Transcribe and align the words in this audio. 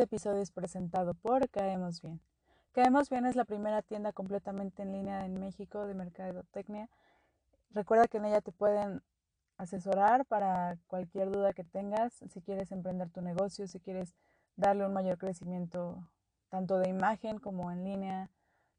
Este 0.00 0.16
episodio 0.16 0.40
es 0.40 0.50
presentado 0.50 1.12
por 1.12 1.50
Caemos 1.50 2.00
Bien. 2.00 2.22
Caemos 2.72 3.10
Bien 3.10 3.26
es 3.26 3.36
la 3.36 3.44
primera 3.44 3.82
tienda 3.82 4.14
completamente 4.14 4.80
en 4.80 4.92
línea 4.92 5.26
en 5.26 5.38
México 5.38 5.86
de 5.86 5.92
mercadotecnia. 5.92 6.88
Recuerda 7.68 8.08
que 8.08 8.16
en 8.16 8.24
ella 8.24 8.40
te 8.40 8.50
pueden 8.50 9.02
asesorar 9.58 10.24
para 10.24 10.78
cualquier 10.86 11.30
duda 11.30 11.52
que 11.52 11.64
tengas, 11.64 12.14
si 12.14 12.40
quieres 12.40 12.72
emprender 12.72 13.10
tu 13.10 13.20
negocio, 13.20 13.68
si 13.68 13.78
quieres 13.78 14.14
darle 14.56 14.86
un 14.86 14.94
mayor 14.94 15.18
crecimiento 15.18 16.08
tanto 16.48 16.78
de 16.78 16.88
imagen 16.88 17.36
como 17.36 17.70
en 17.70 17.84
línea, 17.84 18.30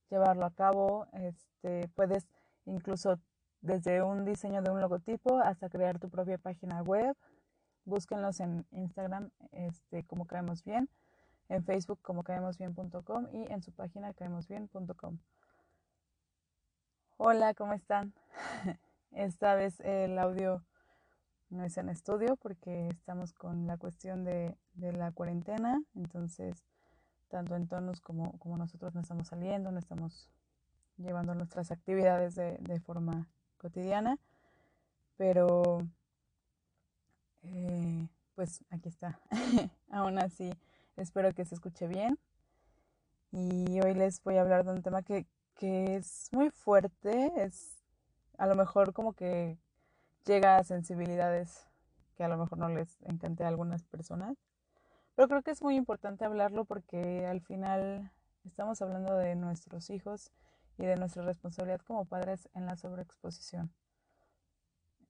llevarlo 0.09 0.47
a 0.47 0.55
cabo. 0.55 1.05
Este, 1.13 1.87
puedes 1.89 2.25
incluso 2.65 3.19
desde 3.61 4.01
un 4.01 4.25
diseño 4.25 4.63
de 4.63 4.71
un 4.71 4.81
logotipo 4.81 5.37
hasta 5.37 5.69
crear 5.69 5.99
tu 5.99 6.09
propia 6.09 6.39
página 6.39 6.81
web. 6.81 7.15
Búsquenlos 7.85 8.39
en 8.39 8.65
Instagram 8.71 9.29
este, 9.51 10.03
como 10.03 10.25
caemos 10.25 10.63
bien, 10.63 10.89
en 11.51 11.65
Facebook 11.65 11.99
como 12.01 12.23
caemosbien.com 12.23 13.27
y 13.33 13.51
en 13.51 13.61
su 13.61 13.73
página 13.73 14.13
caemosbien.com. 14.13 15.17
Hola, 17.17 17.53
¿cómo 17.53 17.73
están? 17.73 18.13
Esta 19.11 19.55
vez 19.55 19.81
el 19.81 20.17
audio 20.17 20.63
no 21.49 21.65
es 21.65 21.77
en 21.77 21.89
estudio 21.89 22.37
porque 22.37 22.87
estamos 22.87 23.33
con 23.33 23.67
la 23.67 23.77
cuestión 23.77 24.23
de, 24.23 24.55
la 24.75 25.11
cuarentena, 25.11 25.83
entonces 25.93 26.63
tanto 27.27 27.57
en 27.57 27.67
tonos 27.67 27.99
como, 27.99 28.39
como, 28.39 28.55
nosotros 28.55 28.95
no 28.95 29.01
estamos 29.01 29.27
saliendo, 29.27 29.71
no 29.71 29.79
estamos 29.79 30.29
llevando 30.97 31.35
nuestras 31.35 31.71
actividades 31.71 32.35
de, 32.35 32.57
de 32.59 32.79
forma 32.79 33.27
cotidiana, 33.57 34.17
pero 35.17 35.79
eh, 37.43 38.07
pues 38.35 38.63
aquí 38.69 38.87
está. 38.87 39.19
Aún 39.89 40.17
así, 40.17 40.51
espero 40.97 41.33
que 41.33 41.45
se 41.45 41.55
escuche 41.55 41.87
bien. 41.87 42.17
Y 43.31 43.79
hoy 43.81 43.93
les 43.93 44.21
voy 44.23 44.37
a 44.37 44.41
hablar 44.41 44.65
de 44.65 44.71
un 44.71 44.81
tema 44.81 45.03
que, 45.03 45.25
que 45.55 45.95
es 45.95 46.29
muy 46.31 46.49
fuerte, 46.49 47.31
es 47.37 47.81
a 48.37 48.45
lo 48.45 48.55
mejor 48.55 48.93
como 48.93 49.13
que 49.13 49.57
llega 50.25 50.57
a 50.57 50.63
sensibilidades 50.63 51.67
que 52.15 52.23
a 52.23 52.27
lo 52.27 52.37
mejor 52.37 52.57
no 52.57 52.69
les 52.69 53.01
encante 53.03 53.43
a 53.43 53.47
algunas 53.47 53.83
personas. 53.83 54.37
Pero 55.15 55.27
creo 55.27 55.43
que 55.43 55.51
es 55.51 55.61
muy 55.61 55.75
importante 55.75 56.25
hablarlo 56.25 56.65
porque 56.65 57.25
al 57.25 57.41
final 57.41 58.11
estamos 58.43 58.81
hablando 58.81 59.15
de 59.15 59.35
nuestros 59.35 59.89
hijos 59.89 60.31
y 60.77 60.85
de 60.85 60.95
nuestra 60.95 61.23
responsabilidad 61.23 61.81
como 61.81 62.05
padres 62.05 62.49
en 62.53 62.65
la 62.65 62.75
sobreexposición. 62.75 63.71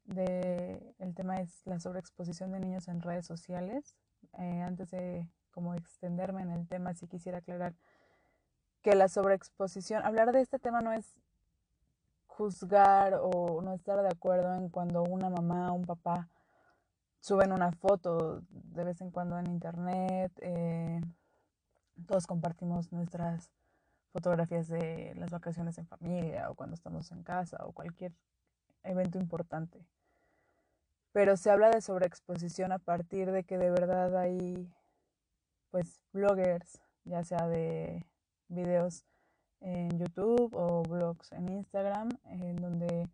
De, 0.05 0.95
el 0.99 1.16
tema 1.16 1.39
es 1.39 1.66
la 1.66 1.79
sobreexposición 1.79 2.51
de 2.51 2.59
niños 2.59 2.88
en 2.88 3.01
redes 3.01 3.25
sociales. 3.25 3.95
Eh, 4.38 4.61
antes 4.61 4.91
de 4.91 5.27
como 5.52 5.73
extenderme 5.75 6.41
en 6.41 6.52
el 6.52 6.67
tema, 6.67 6.94
sí 6.94 7.07
quisiera 7.07 7.39
aclarar 7.39 7.73
que 8.81 8.95
la 8.95 9.07
sobreexposición, 9.07 10.03
hablar 10.03 10.31
de 10.31 10.41
este 10.41 10.59
tema 10.59 10.81
no 10.81 10.91
es 10.91 11.16
juzgar 12.27 13.19
o 13.21 13.61
no 13.61 13.73
estar 13.73 14.02
de 14.02 14.09
acuerdo 14.09 14.55
en 14.55 14.69
cuando 14.69 15.03
una 15.03 15.29
mamá 15.29 15.72
o 15.72 15.75
un 15.75 15.85
papá 15.85 16.29
suben 17.19 17.52
una 17.52 17.72
foto 17.72 18.41
de 18.49 18.83
vez 18.83 18.99
en 19.02 19.11
cuando 19.11 19.38
en 19.38 19.47
internet. 19.47 20.31
Eh, 20.41 21.02
todos 22.07 22.25
compartimos 22.25 22.91
nuestras 22.91 23.52
fotografías 24.11 24.67
de 24.67 25.13
las 25.16 25.29
vacaciones 25.29 25.77
en 25.77 25.88
familia 25.88 26.49
o 26.49 26.55
cuando 26.55 26.73
estamos 26.73 27.11
en 27.11 27.23
casa 27.23 27.57
o 27.66 27.72
cualquier 27.72 28.13
evento 28.83 29.19
importante. 29.19 29.85
Pero 31.11 31.38
se 31.38 31.52
habla 31.52 31.69
de 31.69 31.81
sobreexposición 31.81 32.72
a 32.72 32.79
partir 32.79 33.31
de 33.31 33.44
que 33.44 33.57
de 33.57 33.69
verdad 33.69 34.18
hay 34.18 34.73
pues 35.71 36.01
bloggers, 36.13 36.81
ya 37.05 37.23
sea 37.23 37.47
de 37.47 38.05
videos 38.49 39.05
en 39.61 39.89
YouTube 39.97 40.53
o 40.53 40.83
blogs 40.83 41.31
en 41.31 41.49
Instagram, 41.49 42.09
en 42.25 42.57
donde 42.57 43.07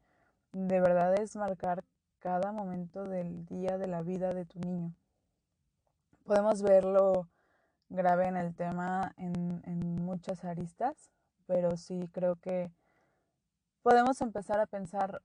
de 0.52 0.82
verdad 0.82 1.20
es 1.20 1.36
marcar 1.36 1.84
cada 2.20 2.52
momento 2.52 3.04
del 3.04 3.46
día 3.46 3.78
de 3.78 3.88
la 3.88 4.02
vida 4.02 4.34
de 4.34 4.46
tu 4.46 4.60
niño. 4.60 4.94
Podemos 6.26 6.62
verlo 6.62 7.30
grave 7.90 8.28
en 8.28 8.38
el 8.38 8.56
tema 8.56 9.14
en, 9.18 9.62
en 9.66 10.04
muchas 10.04 10.44
aristas, 10.44 11.12
pero 11.46 11.78
sí 11.78 12.10
creo 12.12 12.36
que 12.36 12.72
podemos 13.82 14.20
empezar 14.22 14.60
a 14.60 14.66
pensar 14.66 15.22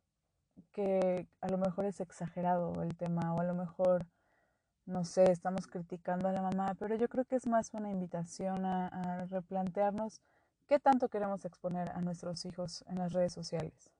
que 0.70 1.26
a 1.40 1.48
lo 1.48 1.58
mejor 1.58 1.86
es 1.86 2.00
exagerado 2.00 2.82
el 2.82 2.96
tema 2.96 3.34
o 3.34 3.40
a 3.40 3.44
lo 3.44 3.54
mejor, 3.54 4.06
no 4.86 5.04
sé, 5.04 5.30
estamos 5.30 5.66
criticando 5.66 6.28
a 6.28 6.32
la 6.32 6.42
mamá, 6.42 6.74
pero 6.78 6.96
yo 6.96 7.08
creo 7.08 7.24
que 7.24 7.36
es 7.36 7.46
más 7.46 7.72
una 7.72 7.90
invitación 7.90 8.64
a, 8.64 9.26
replantearnos 9.26 10.20
qué 10.66 10.78
tanto 10.78 11.08
queremos 11.08 11.44
exponer 11.44 11.90
a 11.90 12.00
nuestros 12.00 12.44
hijos 12.44 12.84
en 12.88 12.98
las 12.98 13.12
redes 13.12 13.32
sociales. 13.32 13.90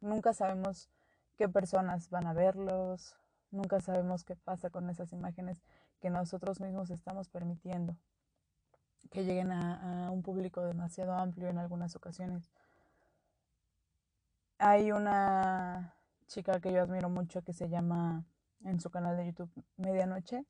Nunca 0.00 0.32
sabemos 0.32 0.88
qué 1.36 1.48
personas 1.48 2.10
van 2.10 2.26
a 2.26 2.32
verlos, 2.32 3.16
nunca 3.50 3.80
sabemos 3.80 4.24
qué 4.24 4.36
pasa 4.36 4.70
con 4.70 4.88
esas 4.90 5.12
imágenes 5.12 5.62
que 6.00 6.10
nosotros 6.10 6.60
mismos 6.60 6.90
estamos 6.90 7.28
permitiendo 7.28 7.96
que 9.10 9.24
lleguen 9.24 9.52
a 9.52 10.10
un 10.10 10.22
público 10.22 10.62
demasiado 10.62 11.12
amplio 11.12 11.48
en 11.48 11.58
algunas 11.58 11.94
ocasiones. 11.94 12.50
Hay 14.58 14.92
una 14.92 15.94
chica 16.26 16.60
que 16.60 16.72
yo 16.72 16.82
admiro 16.82 17.08
mucho 17.10 17.42
que 17.42 17.52
se 17.52 17.68
llama 17.68 18.24
en 18.64 18.80
su 18.80 18.90
canal 18.90 19.16
de 19.16 19.26
YouTube 19.26 19.50
Medianoche. 19.76 20.44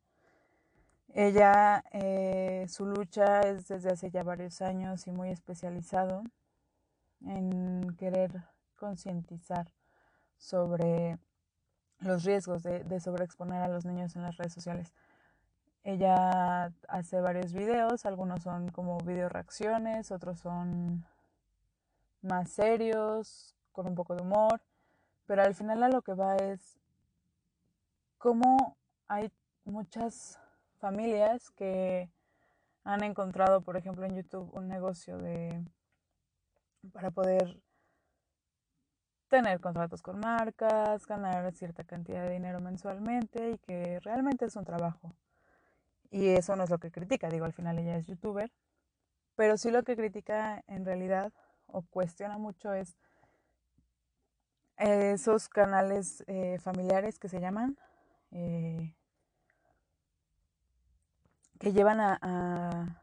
Ella, 1.08 1.84
eh, 1.92 2.66
su 2.68 2.86
lucha 2.86 3.40
es 3.42 3.68
desde 3.68 3.90
hace 3.92 4.10
ya 4.10 4.22
varios 4.22 4.60
años 4.62 5.06
y 5.06 5.12
muy 5.12 5.30
especializado 5.30 6.24
en 7.20 7.94
querer 7.96 8.32
concientizar 8.76 9.70
sobre 10.38 11.18
los 12.00 12.24
riesgos 12.24 12.62
de, 12.62 12.82
de, 12.84 13.00
sobreexponer 13.00 13.62
a 13.62 13.68
los 13.68 13.84
niños 13.84 14.16
en 14.16 14.22
las 14.22 14.36
redes 14.36 14.52
sociales. 14.52 14.92
Ella 15.84 16.72
hace 16.88 17.20
varios 17.20 17.52
videos, 17.52 18.06
algunos 18.06 18.42
son 18.42 18.70
como 18.70 18.98
video 18.98 19.28
reacciones, 19.28 20.10
otros 20.10 20.40
son 20.40 21.06
más 22.22 22.50
serios, 22.50 23.54
con 23.72 23.86
un 23.86 23.94
poco 23.94 24.14
de 24.16 24.22
humor, 24.22 24.62
pero 25.26 25.42
al 25.42 25.54
final 25.54 25.82
a 25.82 25.88
lo 25.88 26.02
que 26.02 26.14
va 26.14 26.36
es 26.36 26.78
cómo 28.24 28.78
hay 29.06 29.30
muchas 29.66 30.40
familias 30.80 31.50
que 31.50 32.08
han 32.82 33.04
encontrado, 33.04 33.60
por 33.60 33.76
ejemplo, 33.76 34.06
en 34.06 34.14
YouTube 34.14 34.48
un 34.54 34.66
negocio 34.66 35.18
de 35.18 35.62
para 36.94 37.10
poder 37.10 37.60
tener 39.28 39.60
contratos 39.60 40.00
con 40.00 40.20
marcas, 40.20 41.06
ganar 41.06 41.52
cierta 41.52 41.84
cantidad 41.84 42.22
de 42.22 42.30
dinero 42.30 42.60
mensualmente 42.60 43.50
y 43.50 43.58
que 43.58 44.00
realmente 44.00 44.46
es 44.46 44.56
un 44.56 44.64
trabajo. 44.64 45.14
Y 46.10 46.28
eso 46.28 46.56
no 46.56 46.64
es 46.64 46.70
lo 46.70 46.78
que 46.78 46.90
critica, 46.90 47.28
digo, 47.28 47.44
al 47.44 47.52
final 47.52 47.78
ella 47.78 47.98
es 47.98 48.06
youtuber, 48.06 48.50
pero 49.36 49.58
sí 49.58 49.70
lo 49.70 49.82
que 49.82 49.96
critica 49.96 50.64
en 50.66 50.86
realidad 50.86 51.30
o 51.66 51.82
cuestiona 51.82 52.38
mucho 52.38 52.72
es 52.72 52.96
esos 54.78 55.50
canales 55.50 56.24
eh, 56.26 56.58
familiares 56.58 57.18
que 57.18 57.28
se 57.28 57.38
llaman, 57.38 57.76
eh, 58.34 58.94
que 61.58 61.72
llevan 61.72 62.00
a, 62.00 63.00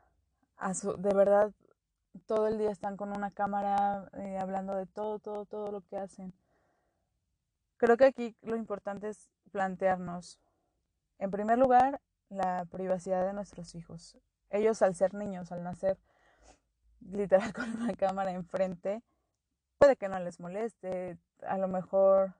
a, 0.57 0.73
su, 0.73 0.95
de 0.97 1.13
verdad, 1.13 1.51
todo 2.27 2.47
el 2.47 2.57
día 2.57 2.69
están 2.69 2.97
con 2.97 3.15
una 3.15 3.31
cámara 3.31 4.09
eh, 4.13 4.37
hablando 4.37 4.75
de 4.75 4.85
todo, 4.85 5.19
todo, 5.19 5.45
todo 5.45 5.71
lo 5.71 5.81
que 5.81 5.97
hacen. 5.97 6.33
Creo 7.77 7.97
que 7.97 8.05
aquí 8.05 8.35
lo 8.41 8.55
importante 8.55 9.09
es 9.09 9.31
plantearnos, 9.51 10.39
en 11.17 11.31
primer 11.31 11.57
lugar, 11.57 12.01
la 12.29 12.65
privacidad 12.65 13.25
de 13.25 13.33
nuestros 13.33 13.73
hijos. 13.75 14.17
Ellos 14.49 14.81
al 14.81 14.95
ser 14.95 15.13
niños, 15.13 15.51
al 15.51 15.63
nacer 15.63 15.97
literal 16.99 17.53
con 17.53 17.81
una 17.81 17.93
cámara 17.93 18.31
enfrente, 18.31 19.01
puede 19.77 19.95
que 19.95 20.09
no 20.09 20.19
les 20.19 20.39
moleste, 20.39 21.17
a 21.41 21.57
lo 21.57 21.67
mejor 21.67 22.35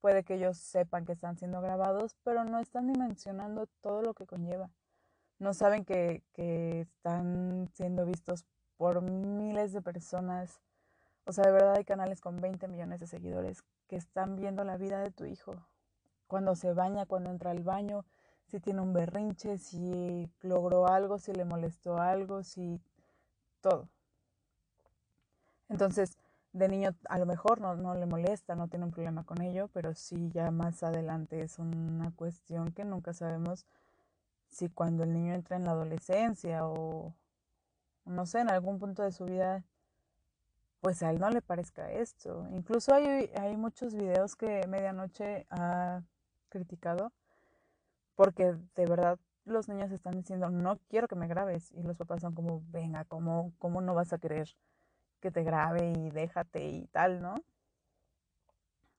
puede 0.00 0.24
que 0.24 0.34
ellos 0.34 0.58
sepan 0.58 1.04
que 1.04 1.12
están 1.12 1.36
siendo 1.36 1.60
grabados, 1.60 2.16
pero 2.24 2.44
no 2.44 2.58
están 2.58 2.86
dimensionando 2.92 3.66
todo 3.80 4.02
lo 4.02 4.14
que 4.14 4.26
conlleva. 4.26 4.70
No 5.38 5.54
saben 5.54 5.84
que, 5.84 6.22
que 6.32 6.80
están 6.82 7.68
siendo 7.74 8.04
vistos 8.04 8.44
por 8.76 9.02
miles 9.02 9.72
de 9.72 9.82
personas. 9.82 10.60
O 11.24 11.32
sea, 11.32 11.44
de 11.44 11.52
verdad 11.52 11.76
hay 11.76 11.84
canales 11.84 12.20
con 12.20 12.36
20 12.36 12.68
millones 12.68 13.00
de 13.00 13.06
seguidores 13.06 13.62
que 13.88 13.96
están 13.96 14.36
viendo 14.36 14.64
la 14.64 14.76
vida 14.76 15.00
de 15.00 15.10
tu 15.10 15.24
hijo. 15.24 15.54
Cuando 16.26 16.54
se 16.54 16.72
baña, 16.72 17.06
cuando 17.06 17.30
entra 17.30 17.50
al 17.50 17.62
baño, 17.62 18.04
si 18.46 18.60
tiene 18.60 18.80
un 18.80 18.92
berrinche, 18.92 19.58
si 19.58 20.30
logró 20.40 20.86
algo, 20.88 21.18
si 21.18 21.32
le 21.32 21.44
molestó 21.44 21.98
algo, 21.98 22.42
si 22.42 22.80
todo. 23.60 23.88
Entonces, 25.68 26.18
de 26.52 26.68
niño 26.68 26.94
a 27.08 27.18
lo 27.18 27.26
mejor 27.26 27.60
no, 27.60 27.76
no 27.76 27.94
le 27.94 28.06
molesta, 28.06 28.54
no 28.56 28.68
tiene 28.68 28.84
un 28.86 28.90
problema 28.90 29.24
con 29.24 29.40
ello, 29.40 29.68
pero 29.72 29.94
sí 29.94 30.30
ya 30.32 30.50
más 30.50 30.82
adelante 30.82 31.42
es 31.42 31.58
una 31.58 32.10
cuestión 32.12 32.72
que 32.72 32.84
nunca 32.84 33.12
sabemos 33.12 33.66
si 34.48 34.68
cuando 34.68 35.04
el 35.04 35.12
niño 35.12 35.34
entra 35.34 35.56
en 35.56 35.64
la 35.64 35.72
adolescencia 35.72 36.66
o 36.66 37.14
no 38.04 38.26
sé, 38.26 38.40
en 38.40 38.50
algún 38.50 38.78
punto 38.78 39.02
de 39.02 39.12
su 39.12 39.24
vida, 39.24 39.64
pues 40.80 41.02
a 41.02 41.10
él 41.10 41.20
no 41.20 41.30
le 41.30 41.42
parezca 41.42 41.90
esto. 41.90 42.46
Incluso 42.50 42.94
hay, 42.94 43.30
hay 43.36 43.56
muchos 43.56 43.94
videos 43.94 44.36
que 44.36 44.66
Medianoche 44.66 45.46
ha 45.50 46.02
criticado 46.48 47.12
porque 48.16 48.56
de 48.74 48.86
verdad 48.86 49.18
los 49.44 49.68
niños 49.68 49.90
están 49.92 50.14
diciendo, 50.14 50.50
no 50.50 50.78
quiero 50.88 51.08
que 51.08 51.16
me 51.16 51.28
grabes. 51.28 51.72
Y 51.72 51.82
los 51.82 51.96
papás 51.96 52.20
son 52.20 52.34
como, 52.34 52.62
venga, 52.68 53.04
¿cómo, 53.04 53.52
cómo 53.58 53.80
no 53.80 53.94
vas 53.94 54.12
a 54.12 54.18
querer 54.18 54.48
que 55.20 55.30
te 55.30 55.42
grabe 55.44 55.90
y 55.90 56.10
déjate 56.10 56.68
y 56.68 56.86
tal, 56.88 57.20
¿no? 57.22 57.34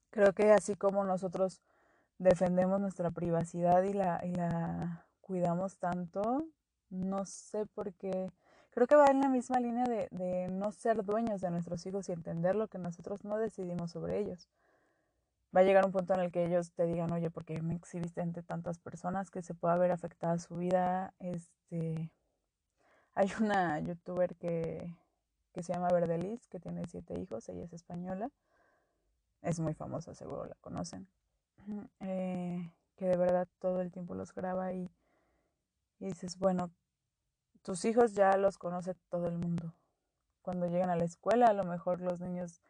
Creo 0.09 0.33
que 0.33 0.51
así 0.51 0.75
como 0.75 1.03
nosotros 1.03 1.61
defendemos 2.17 2.79
nuestra 2.79 3.11
privacidad 3.11 3.83
y 3.83 3.93
la, 3.93 4.21
y 4.23 4.33
la 4.33 5.05
cuidamos 5.21 5.77
tanto, 5.77 6.45
no 6.89 7.25
sé 7.25 7.65
por 7.65 7.93
qué. 7.93 8.31
Creo 8.71 8.87
que 8.87 8.95
va 8.95 9.07
en 9.07 9.21
la 9.21 9.29
misma 9.29 9.59
línea 9.59 9.85
de, 9.85 10.07
de 10.11 10.47
no 10.49 10.71
ser 10.71 11.03
dueños 11.03 11.41
de 11.41 11.51
nuestros 11.51 11.85
hijos 11.85 12.09
y 12.09 12.13
entender 12.13 12.55
lo 12.55 12.67
que 12.67 12.77
nosotros 12.77 13.23
no 13.25 13.37
decidimos 13.37 13.91
sobre 13.91 14.19
ellos 14.19 14.47
va 15.55 15.61
a 15.61 15.63
llegar 15.63 15.85
un 15.85 15.91
punto 15.91 16.13
en 16.13 16.21
el 16.21 16.31
que 16.31 16.45
ellos 16.45 16.71
te 16.73 16.85
digan, 16.85 17.11
oye, 17.11 17.29
porque 17.29 17.61
me 17.61 17.75
exhibiste 17.75 18.21
ante 18.21 18.41
tantas 18.43 18.79
personas 18.79 19.29
que 19.29 19.41
se 19.41 19.53
pueda 19.53 19.77
ver 19.77 19.91
afectada 19.91 20.37
su 20.39 20.55
vida. 20.55 21.13
Este, 21.19 22.11
hay 23.13 23.31
una 23.39 23.79
youtuber 23.79 24.35
que, 24.35 24.95
que 25.51 25.63
se 25.63 25.73
llama 25.73 25.89
Verdelis, 25.89 26.47
que 26.47 26.59
tiene 26.59 26.85
siete 26.87 27.19
hijos, 27.19 27.47
ella 27.49 27.63
es 27.63 27.73
española, 27.73 28.29
es 29.41 29.59
muy 29.59 29.73
famosa, 29.73 30.13
seguro 30.13 30.45
la 30.45 30.55
conocen, 30.55 31.07
eh, 31.99 32.71
que 32.95 33.07
de 33.07 33.17
verdad 33.17 33.47
todo 33.59 33.81
el 33.81 33.91
tiempo 33.91 34.15
los 34.15 34.33
graba 34.33 34.73
y, 34.73 34.89
y 35.99 36.05
dices, 36.05 36.37
bueno, 36.37 36.71
tus 37.63 37.85
hijos 37.85 38.13
ya 38.13 38.37
los 38.37 38.57
conoce 38.57 38.95
todo 39.09 39.27
el 39.27 39.37
mundo. 39.37 39.75
Cuando 40.41 40.67
llegan 40.67 40.89
a 40.89 40.95
la 40.95 41.03
escuela, 41.03 41.47
a 41.47 41.53
lo 41.53 41.63
mejor 41.63 42.01
los 42.01 42.19
niños 42.19 42.61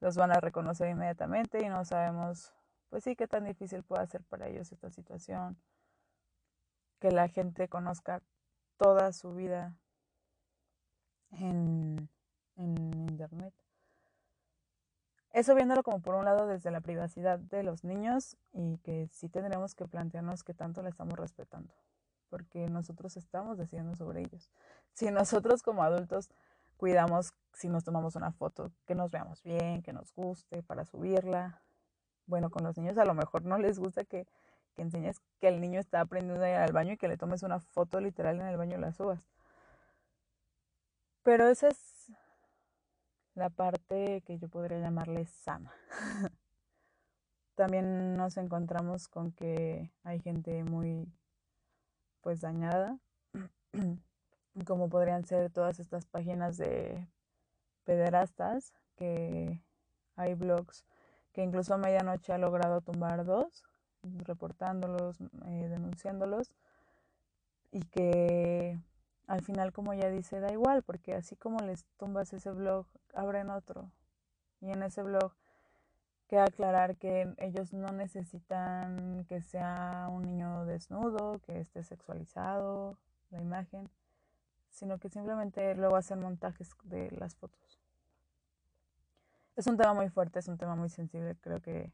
los 0.00 0.16
van 0.16 0.32
a 0.32 0.40
reconocer 0.40 0.90
inmediatamente 0.90 1.64
y 1.64 1.68
no 1.68 1.84
sabemos, 1.84 2.52
pues 2.90 3.04
sí, 3.04 3.16
qué 3.16 3.26
tan 3.26 3.44
difícil 3.44 3.82
puede 3.82 4.06
ser 4.06 4.22
para 4.24 4.48
ellos 4.48 4.70
esta 4.72 4.90
situación, 4.90 5.58
que 6.98 7.10
la 7.10 7.28
gente 7.28 7.68
conozca 7.68 8.22
toda 8.76 9.12
su 9.12 9.34
vida 9.34 9.74
en, 11.30 12.08
en 12.56 13.08
Internet. 13.08 13.54
Eso 15.30 15.54
viéndolo 15.54 15.82
como 15.82 16.00
por 16.00 16.14
un 16.14 16.24
lado 16.24 16.46
desde 16.46 16.70
la 16.70 16.80
privacidad 16.80 17.40
de 17.40 17.64
los 17.64 17.82
niños 17.82 18.36
y 18.52 18.78
que 18.78 19.08
sí 19.08 19.28
tendremos 19.28 19.74
que 19.74 19.86
plantearnos 19.86 20.44
qué 20.44 20.54
tanto 20.54 20.80
la 20.82 20.90
estamos 20.90 21.18
respetando, 21.18 21.74
porque 22.30 22.68
nosotros 22.68 23.16
estamos 23.16 23.58
decidiendo 23.58 23.96
sobre 23.96 24.20
ellos. 24.20 24.52
Si 24.92 25.10
nosotros 25.10 25.62
como 25.62 25.82
adultos 25.82 26.30
cuidamos 26.76 27.34
si 27.54 27.68
nos 27.68 27.84
tomamos 27.84 28.16
una 28.16 28.32
foto, 28.32 28.70
que 28.86 28.94
nos 28.94 29.10
veamos 29.10 29.42
bien, 29.42 29.82
que 29.82 29.92
nos 29.92 30.12
guste 30.14 30.62
para 30.62 30.84
subirla. 30.84 31.62
Bueno, 32.26 32.50
con 32.50 32.64
los 32.64 32.76
niños 32.76 32.98
a 32.98 33.04
lo 33.04 33.14
mejor 33.14 33.44
no 33.44 33.58
les 33.58 33.78
gusta 33.78 34.04
que, 34.04 34.26
que 34.74 34.82
enseñes 34.82 35.20
que 35.40 35.48
el 35.48 35.60
niño 35.60 35.80
está 35.80 36.00
aprendiendo 36.00 36.44
a 36.44 36.50
ir 36.50 36.56
al 36.56 36.72
baño 36.72 36.92
y 36.92 36.96
que 36.96 37.08
le 37.08 37.16
tomes 37.16 37.42
una 37.42 37.60
foto 37.60 38.00
literal 38.00 38.40
en 38.40 38.46
el 38.46 38.56
baño 38.56 38.76
y 38.76 38.80
la 38.80 38.92
subas. 38.92 39.28
Pero 41.22 41.48
esa 41.48 41.68
es 41.68 42.12
la 43.34 43.50
parte 43.50 44.22
que 44.22 44.38
yo 44.38 44.48
podría 44.48 44.78
llamarle 44.78 45.26
sana. 45.26 45.72
También 47.54 48.16
nos 48.16 48.36
encontramos 48.36 49.08
con 49.08 49.32
que 49.32 49.92
hay 50.02 50.20
gente 50.20 50.64
muy 50.64 51.12
pues 52.20 52.40
dañada 52.40 52.98
como 54.66 54.88
podrían 54.88 55.24
ser 55.24 55.50
todas 55.50 55.78
estas 55.78 56.06
páginas 56.06 56.56
de 56.56 57.08
pederastas, 57.84 58.72
que 58.96 59.60
hay 60.16 60.34
blogs 60.34 60.84
que 61.34 61.42
incluso 61.42 61.74
a 61.74 61.78
medianoche 61.78 62.32
ha 62.32 62.38
logrado 62.38 62.80
tumbar 62.80 63.24
dos, 63.24 63.64
reportándolos, 64.02 65.20
eh, 65.20 65.66
denunciándolos, 65.68 66.54
y 67.72 67.80
que 67.80 68.78
al 69.26 69.42
final, 69.42 69.72
como 69.72 69.94
ya 69.94 70.10
dice, 70.10 70.40
da 70.40 70.52
igual, 70.52 70.82
porque 70.82 71.14
así 71.14 71.36
como 71.36 71.60
les 71.60 71.84
tumbas 71.98 72.32
ese 72.32 72.50
blog, 72.50 72.86
abren 73.14 73.50
otro. 73.50 73.90
Y 74.60 74.70
en 74.70 74.82
ese 74.82 75.02
blog 75.02 75.32
queda 76.28 76.44
aclarar 76.44 76.96
que 76.96 77.34
ellos 77.38 77.72
no 77.72 77.92
necesitan 77.92 79.24
que 79.28 79.40
sea 79.42 80.08
un 80.10 80.22
niño 80.22 80.64
desnudo, 80.66 81.40
que 81.40 81.60
esté 81.60 81.82
sexualizado, 81.82 82.98
la 83.30 83.40
imagen 83.40 83.90
sino 84.74 84.98
que 84.98 85.08
simplemente 85.08 85.74
luego 85.76 85.96
hacen 85.96 86.20
montajes 86.20 86.70
de 86.82 87.10
las 87.12 87.36
fotos. 87.36 87.80
Es 89.56 89.68
un 89.68 89.76
tema 89.76 89.94
muy 89.94 90.08
fuerte, 90.08 90.40
es 90.40 90.48
un 90.48 90.58
tema 90.58 90.74
muy 90.74 90.88
sensible, 90.88 91.36
creo 91.40 91.60
que 91.60 91.92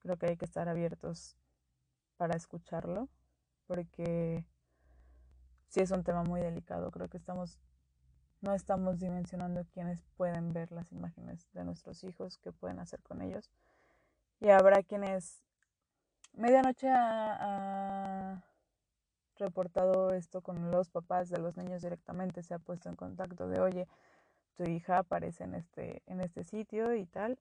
creo 0.00 0.18
que 0.18 0.26
hay 0.26 0.36
que 0.36 0.44
estar 0.44 0.68
abiertos 0.68 1.34
para 2.18 2.36
escucharlo, 2.36 3.08
porque 3.66 4.44
sí 5.74 5.80
es 5.80 5.90
un 5.90 6.04
tema 6.04 6.22
muy 6.22 6.40
delicado, 6.40 6.92
creo 6.92 7.08
que 7.08 7.16
estamos 7.16 7.58
no 8.42 8.54
estamos 8.54 9.00
dimensionando 9.00 9.64
quiénes 9.72 10.04
pueden 10.16 10.52
ver 10.52 10.70
las 10.70 10.92
imágenes 10.92 11.48
de 11.52 11.64
nuestros 11.64 12.04
hijos, 12.04 12.38
qué 12.38 12.52
pueden 12.52 12.78
hacer 12.78 13.00
con 13.02 13.22
ellos. 13.22 13.50
Y 14.38 14.50
habrá 14.50 14.82
quienes 14.82 15.42
medianoche 16.34 16.88
a, 16.90 18.44
reportado 19.36 20.10
esto 20.10 20.42
con 20.42 20.70
los 20.70 20.90
papás 20.90 21.28
de 21.30 21.38
los 21.38 21.56
niños 21.56 21.82
directamente, 21.82 22.42
se 22.42 22.54
ha 22.54 22.58
puesto 22.58 22.88
en 22.88 22.96
contacto 22.96 23.48
de, 23.48 23.60
oye, 23.60 23.88
tu 24.56 24.64
hija 24.64 24.98
aparece 24.98 25.44
en 25.44 25.54
este, 25.54 26.02
en 26.06 26.20
este 26.20 26.44
sitio 26.44 26.94
y 26.94 27.06
tal. 27.06 27.38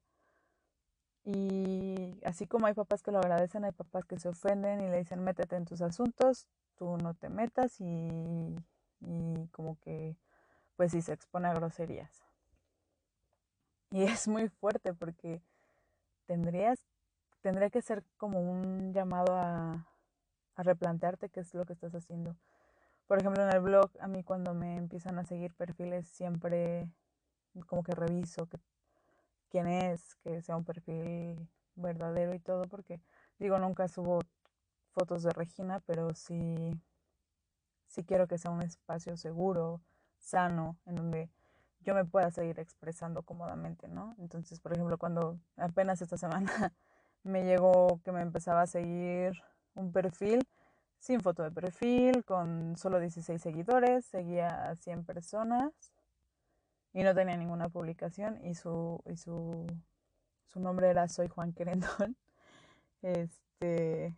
Y 1.25 2.19
así 2.25 2.47
como 2.47 2.65
hay 2.65 2.74
papás 2.74 3.03
que 3.03 3.12
lo 3.12 3.19
agradecen, 3.19 3.65
hay 3.65 3.74
papás 3.74 4.06
que 4.06 4.18
se 4.18 4.29
ofenden 4.29 4.81
y 4.81 4.89
le 4.89 5.00
dicen, 5.00 5.24
métete 5.24 5.56
en 5.56 5.65
tus 5.65 5.81
asuntos, 5.81 6.47
tú 6.78 6.98
no 6.98 7.14
te 7.14 7.30
metas 7.30 7.80
y, 7.80 8.56
y 9.02 9.48
como 9.52 9.80
que, 9.80 10.16
pues 10.75 10.92
sí, 10.92 11.02
se 11.02 11.14
expone 11.14 11.48
a 11.48 11.54
groserías. 11.54 12.24
Y 13.92 14.04
es 14.04 14.28
muy 14.28 14.50
fuerte 14.50 14.94
porque 14.94 15.42
tendrías, 16.25 16.80
tendría 17.42 17.70
que 17.70 17.82
ser 17.82 18.03
como 18.18 18.39
un 18.39 18.94
llamado 18.94 19.36
a, 19.36 19.88
a 20.56 20.63
replantearte 20.63 21.30
qué 21.30 21.42
es 21.42 21.53
lo 21.53 21.65
que 21.65 21.74
estás 21.74 21.94
haciendo. 21.94 22.36
Por 23.08 23.20
ejemplo, 23.20 23.44
en 23.44 23.53
el 23.53 23.62
blog, 23.62 23.92
a 24.00 24.08
mí 24.08 24.24
cuando 24.24 24.53
me 24.53 24.77
empiezan 24.77 25.20
a 25.20 25.25
seguir 25.25 25.53
perfiles, 25.53 26.08
siempre 26.08 26.88
como 27.68 27.84
que 27.84 27.94
reviso 27.94 28.48
que, 28.48 28.58
quién 29.50 29.68
es, 29.68 30.15
que 30.24 30.42
sea 30.42 30.58
un 30.58 30.65
perfil 30.65 31.48
verdadero 31.75 32.34
y 32.34 32.39
todo, 32.39 32.63
porque 32.63 33.00
digo, 33.38 33.60
nunca 33.60 33.88
subo 33.88 34.20
fotos 34.93 35.23
de 35.23 35.31
Regina, 35.31 35.81
pero 35.81 36.13
sí, 36.15 36.79
sí 37.88 38.03
quiero 38.03 38.27
que 38.27 38.38
sea 38.38 38.51
un 38.51 38.62
espacio 38.62 39.17
seguro, 39.17 39.81
sano, 40.19 40.77
en 40.85 40.95
donde 40.95 41.29
yo 41.81 41.93
me 41.93 42.05
pueda 42.05 42.31
seguir 42.31 42.59
expresando 42.59 43.23
cómodamente, 43.23 43.88
¿no? 43.88 44.15
Entonces, 44.19 44.59
por 44.59 44.73
ejemplo, 44.73 44.97
cuando 44.97 45.39
apenas 45.57 46.01
esta 46.01 46.17
semana 46.17 46.45
me 47.23 47.43
llegó 47.43 48.00
que 48.03 48.12
me 48.12 48.21
empezaba 48.21 48.62
a 48.62 48.67
seguir 48.67 49.33
un 49.75 49.91
perfil 49.91 50.47
sin 51.00 51.19
foto 51.19 51.43
de 51.43 51.51
perfil, 51.51 52.23
con 52.23 52.77
solo 52.77 53.00
16 53.00 53.41
seguidores, 53.41 54.05
seguía 54.05 54.69
a 54.69 54.75
100 54.75 55.03
personas 55.03 55.73
y 56.93 57.03
no 57.03 57.13
tenía 57.13 57.35
ninguna 57.35 57.67
publicación 57.69 58.39
y 58.45 58.55
su, 58.55 59.01
y 59.05 59.17
su, 59.17 59.67
su 60.47 60.59
nombre 60.62 60.89
era 60.89 61.07
Soy 61.07 61.27
Juan 61.27 61.53
Querendón. 61.53 62.15
Este, 63.05 64.15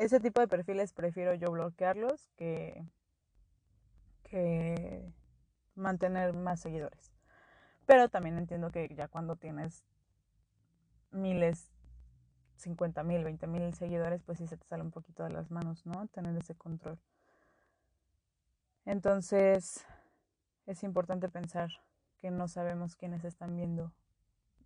ese 0.00 0.18
tipo 0.18 0.40
de 0.40 0.48
perfiles 0.48 0.94
prefiero 0.94 1.34
yo 1.34 1.50
bloquearlos 1.50 2.30
que, 2.36 2.82
que 4.22 5.12
mantener 5.74 6.32
más 6.32 6.60
seguidores. 6.60 7.12
Pero 7.84 8.08
también 8.08 8.38
entiendo 8.38 8.70
que 8.70 8.88
ya 8.94 9.08
cuando 9.08 9.36
tienes 9.36 9.84
miles 11.10 11.70
50 12.56 13.02
mil, 13.04 13.24
20 13.24 13.46
mil 13.46 13.74
seguidores, 13.74 14.22
pues 14.22 14.38
sí 14.38 14.46
se 14.46 14.56
te 14.56 14.66
sale 14.66 14.82
un 14.82 14.90
poquito 14.90 15.22
de 15.22 15.30
las 15.30 15.50
manos, 15.50 15.84
¿no? 15.84 16.06
Tener 16.08 16.34
ese 16.36 16.54
control. 16.54 16.98
Entonces, 18.86 19.84
es 20.64 20.82
importante 20.82 21.28
pensar 21.28 21.68
que 22.22 22.30
no 22.30 22.48
sabemos 22.48 22.96
quiénes 22.96 23.24
están 23.24 23.54
viendo 23.54 23.92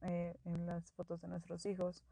eh, 0.02 0.38
en 0.44 0.66
las 0.66 0.92
fotos 0.92 1.20
de 1.22 1.28
nuestros 1.28 1.66
hijos. 1.66 2.04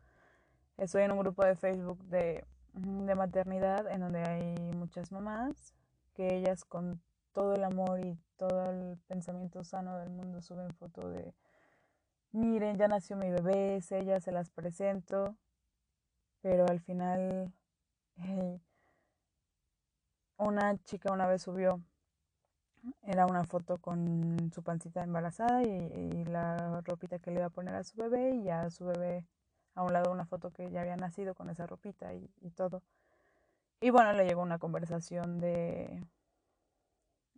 Estoy 0.77 1.03
en 1.03 1.13
un 1.13 1.19
grupo 1.19 1.45
de 1.45 1.55
Facebook 1.55 2.03
de, 2.07 2.45
de 2.73 3.15
maternidad 3.15 3.91
en 3.91 4.01
donde 4.01 4.23
hay 4.23 4.55
muchas 4.75 5.13
mamás 5.13 5.75
que 6.15 6.37
ellas 6.37 6.65
con 6.65 7.01
todo 7.33 7.55
el 7.55 7.65
amor 7.65 8.01
y 8.01 8.19
todo 8.37 8.71
el 8.71 8.99
pensamiento 9.09 9.65
sano 9.65 9.99
del 9.99 10.11
mundo 10.11 10.41
suben 10.41 10.71
foto 10.75 11.09
de 11.09 11.35
miren, 12.33 12.77
ya 12.77 12.89
nació 12.89 13.17
mi 13.17 13.31
bebé, 13.31 13.77
es 13.77 13.93
ella, 13.93 14.21
se 14.21 14.33
las 14.33 14.51
presento 14.51 15.37
pero 16.43 16.67
al 16.67 16.81
final 16.81 17.53
una 20.37 20.77
chica 20.85 21.13
una 21.13 21.27
vez 21.27 21.43
subió, 21.43 21.81
era 23.03 23.27
una 23.27 23.45
foto 23.45 23.79
con 23.79 24.51
su 24.53 24.63
pancita 24.63 25.03
embarazada 25.05 25.63
y, 25.63 26.25
la 26.25 26.81
ropita 26.83 27.19
que 27.19 27.31
le 27.31 27.39
iba 27.39 27.47
a 27.47 27.51
poner 27.51 27.75
a 27.75 27.85
su 27.85 27.97
bebé 27.97 28.37
y 28.37 28.45
ya 28.45 28.69
su 28.71 28.85
bebé 28.85 29.25
a 29.75 29.83
un 29.83 29.93
lado 29.93 30.13
una 30.13 30.27
foto 30.27 30.51
que 30.51 30.71
ya 30.71 30.83
había 30.83 30.97
nacido 30.97 31.35
con 31.35 31.51
esa 31.51 31.67
ropita 31.67 32.13
y, 32.15 32.51
todo. 32.51 32.83
Y 33.81 33.91
bueno, 33.91 34.13
le 34.13 34.27
llegó 34.27 34.43
una 34.43 34.59
conversación 34.59 35.41
de, 35.41 36.05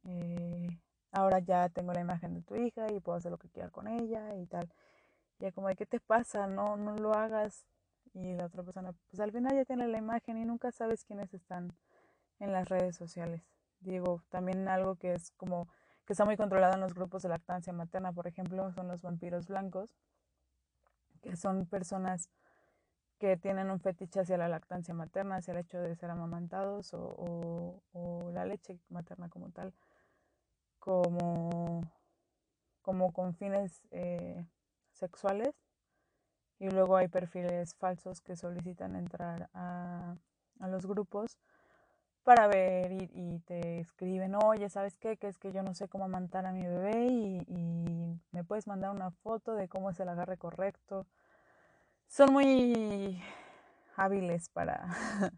eh, 0.05 0.69
ahora 1.13 1.39
ya 1.39 1.69
tengo 1.69 1.93
la 1.93 2.01
imagen 2.01 2.35
de 2.35 2.43
tu 2.43 2.57
hija 2.57 2.93
y 2.93 3.01
puedo 3.01 3.17
hacer 3.19 3.31
lo 3.31 3.39
que 3.39 3.49
quiera 3.49 3.71
con 3.71 3.89
ella 3.89 4.35
y 4.37 4.47
tal. 4.47 4.71
Y 5.41 5.51
como 5.53 5.69
¿qué 5.69 5.87
te 5.87 6.01
pasa? 6.01 6.47
No, 6.47 6.77
no 6.77 6.97
lo 6.97 7.15
hagas. 7.15 7.67
Y 8.15 8.35
la 8.35 8.47
otra 8.47 8.63
persona, 8.63 8.93
pues 9.11 9.21
al 9.21 9.33
final 9.33 9.57
ya 9.57 9.65
tiene 9.65 9.89
la 9.89 9.99
imagen 9.99 10.39
y 10.39 10.45
nunca 10.45 10.71
sabes 10.71 11.05
quiénes 11.05 11.35
están 11.35 11.73
en 12.39 12.53
las 12.53 12.69
redes 12.69 12.97
sociales. 12.97 13.43
Digo, 13.81 14.23
también 14.31 14.69
algo 14.69 14.97
que 14.97 15.15
es 15.15 15.33
como 15.33 15.69
que 16.07 16.13
está 16.13 16.25
muy 16.25 16.37
controlado 16.37 16.75
en 16.75 16.81
los 16.81 16.95
grupos 16.95 17.23
de 17.23 17.31
lactancia 17.31 17.73
materna, 17.73 18.13
por 18.13 18.27
ejemplo, 18.27 18.71
son 18.73 18.89
los 18.89 19.03
vampiros 19.03 19.49
blancos, 19.49 19.91
que 21.25 21.37
son 21.37 21.65
personas 21.67 22.29
que 23.19 23.39
tienen 23.39 23.71
un 23.71 23.81
fetiche 23.81 24.21
hacia 24.21 24.37
la 24.37 24.49
lactancia 24.49 24.93
materna, 24.93 25.37
hacia 25.37 25.53
el 25.53 25.61
hecho 25.61 25.79
de 25.79 25.97
ser 25.97 26.11
amamantados 26.11 26.91
o, 26.93 27.81
la 28.35 28.45
leche 28.45 28.79
materna 28.91 29.29
como 29.31 29.51
tal, 29.51 29.73
como, 30.79 31.81
como 32.83 33.13
con 33.13 33.35
fines 33.35 33.81
eh, 33.91 34.45
sexuales. 34.93 35.55
Y 36.59 36.69
luego 36.69 36.97
hay 36.97 37.09
perfiles 37.09 37.75
falsos 37.75 38.21
que 38.21 38.37
solicitan 38.37 38.95
entrar 38.95 39.49
a, 39.55 40.17
a 40.61 40.69
los 40.69 40.87
grupos 40.87 41.39
para 42.25 42.47
ver 42.49 42.93
y, 42.93 43.39
te 43.41 43.81
escriben, 43.81 44.35
oye, 44.35 44.69
¿sabes 44.71 44.97
qué? 44.97 45.17
Que 45.17 45.29
es 45.29 45.39
que 45.39 45.53
yo 45.53 45.63
no 45.63 45.75
sé 45.75 45.89
cómo 45.89 46.05
amantar 46.05 46.47
a 46.47 46.53
mi 46.53 46.63
bebé 46.63 47.07
y, 47.07 47.39
y 47.47 48.21
me 48.33 48.45
puedes 48.45 48.67
mandar 48.67 48.91
una 48.91 49.11
foto 49.11 49.55
de 49.55 49.69
cómo 49.69 49.91
es 49.91 50.01
el 50.01 50.09
agarre 50.09 50.39
correcto. 50.39 51.07
Son 52.09 52.33
muy 52.33 53.23
hábiles 53.97 54.49
para, 54.49 54.89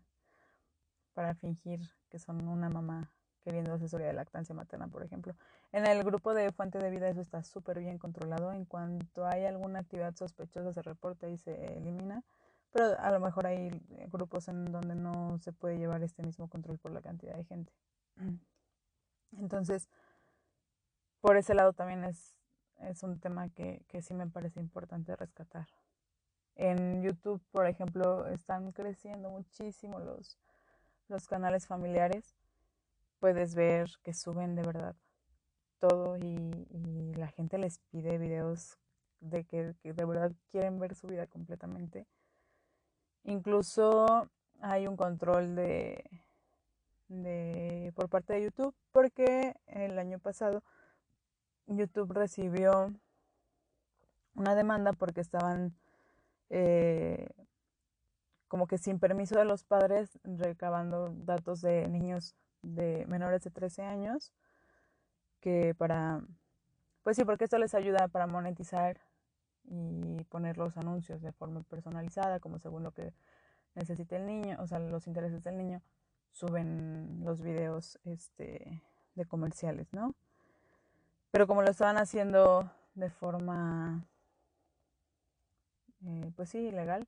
para 1.14 1.34
fingir 1.34 1.80
que 2.08 2.18
son 2.18 2.46
una 2.48 2.68
mamá 2.68 3.10
queriendo 3.42 3.74
asesoría 3.74 4.08
de 4.08 4.12
lactancia 4.12 4.54
materna, 4.54 4.88
por 4.88 5.04
ejemplo. 5.04 5.34
En 5.72 5.86
el 5.86 6.02
grupo 6.02 6.34
de 6.34 6.50
Fuente 6.52 6.78
de 6.78 6.90
Vida 6.90 7.08
eso 7.08 7.20
está 7.20 7.42
súper 7.42 7.78
bien 7.78 7.98
controlado. 7.98 8.52
En 8.52 8.64
cuanto 8.64 9.26
hay 9.26 9.44
alguna 9.44 9.80
actividad 9.80 10.14
sospechosa 10.16 10.72
se 10.72 10.82
reporta 10.82 11.28
y 11.28 11.38
se 11.38 11.76
elimina 11.76 12.24
pero 12.72 12.98
a 12.98 13.10
lo 13.10 13.20
mejor 13.20 13.46
hay 13.46 13.68
eh, 13.90 14.08
grupos 14.10 14.48
en 14.48 14.66
donde 14.66 14.94
no 14.94 15.38
se 15.38 15.52
puede 15.52 15.78
llevar 15.78 16.02
este 16.02 16.22
mismo 16.22 16.48
control 16.48 16.78
por 16.78 16.92
la 16.92 17.00
cantidad 17.00 17.34
de 17.34 17.44
gente. 17.44 17.72
Entonces, 19.38 19.88
por 21.20 21.36
ese 21.36 21.54
lado 21.54 21.72
también 21.72 22.04
es, 22.04 22.36
es 22.80 23.02
un 23.02 23.18
tema 23.18 23.48
que, 23.48 23.84
que 23.88 24.02
sí 24.02 24.14
me 24.14 24.26
parece 24.26 24.60
importante 24.60 25.16
rescatar. 25.16 25.66
En 26.54 27.02
YouTube, 27.02 27.42
por 27.50 27.66
ejemplo, 27.66 28.26
están 28.28 28.72
creciendo 28.72 29.30
muchísimo 29.30 29.98
los, 29.98 30.38
los 31.08 31.26
canales 31.28 31.66
familiares. 31.66 32.34
Puedes 33.20 33.54
ver 33.54 33.90
que 34.02 34.14
suben 34.14 34.54
de 34.54 34.62
verdad 34.62 34.96
todo 35.78 36.16
y, 36.16 37.14
la 37.16 37.28
gente 37.28 37.56
les 37.56 37.78
pide 37.90 38.18
videos 38.18 38.78
de 39.20 39.44
que, 39.44 39.74
de 39.82 40.04
verdad 40.04 40.32
quieren 40.50 40.78
ver 40.78 40.94
su 40.94 41.06
vida 41.06 41.26
completamente. 41.26 42.06
Incluso 43.26 44.30
hay 44.60 44.86
un 44.86 44.96
control 44.96 45.56
de, 45.56 46.04
de 47.08 47.92
por 47.96 48.08
parte 48.08 48.34
de 48.34 48.44
YouTube 48.44 48.74
porque 48.92 49.56
el 49.66 49.98
año 49.98 50.20
pasado 50.20 50.62
YouTube 51.66 52.12
recibió 52.12 52.94
una 54.36 54.54
demanda 54.54 54.92
porque 54.92 55.20
estaban 55.20 55.74
eh, 56.50 57.28
como 58.46 58.68
que 58.68 58.78
sin 58.78 59.00
permiso 59.00 59.36
de 59.36 59.44
los 59.44 59.64
padres 59.64 60.20
recabando 60.22 61.12
datos 61.16 61.60
de 61.60 61.88
niños 61.88 62.36
de 62.62 63.06
menores 63.06 63.42
de 63.42 63.50
13 63.50 63.82
años 63.82 64.32
que 65.40 65.74
para 65.74 66.22
pues 67.02 67.16
sí 67.16 67.24
porque 67.24 67.44
esto 67.44 67.58
les 67.58 67.74
ayuda 67.74 68.06
para 68.06 68.28
monetizar 68.28 69.00
y 69.68 70.24
poner 70.24 70.58
los 70.58 70.76
anuncios 70.76 71.22
de 71.22 71.32
forma 71.32 71.62
personalizada, 71.62 72.40
como 72.40 72.58
según 72.58 72.82
lo 72.82 72.92
que 72.92 73.12
necesite 73.74 74.16
el 74.16 74.26
niño, 74.26 74.56
o 74.60 74.66
sea, 74.66 74.78
los 74.78 75.06
intereses 75.06 75.42
del 75.42 75.56
niño, 75.58 75.82
suben 76.30 77.24
los 77.24 77.42
videos 77.42 77.98
este, 78.04 78.82
de 79.14 79.24
comerciales, 79.26 79.92
¿no? 79.92 80.14
Pero 81.30 81.46
como 81.46 81.62
lo 81.62 81.70
estaban 81.70 81.98
haciendo 81.98 82.70
de 82.94 83.10
forma, 83.10 84.06
eh, 86.04 86.32
pues 86.36 86.50
sí, 86.50 86.58
ilegal, 86.58 87.06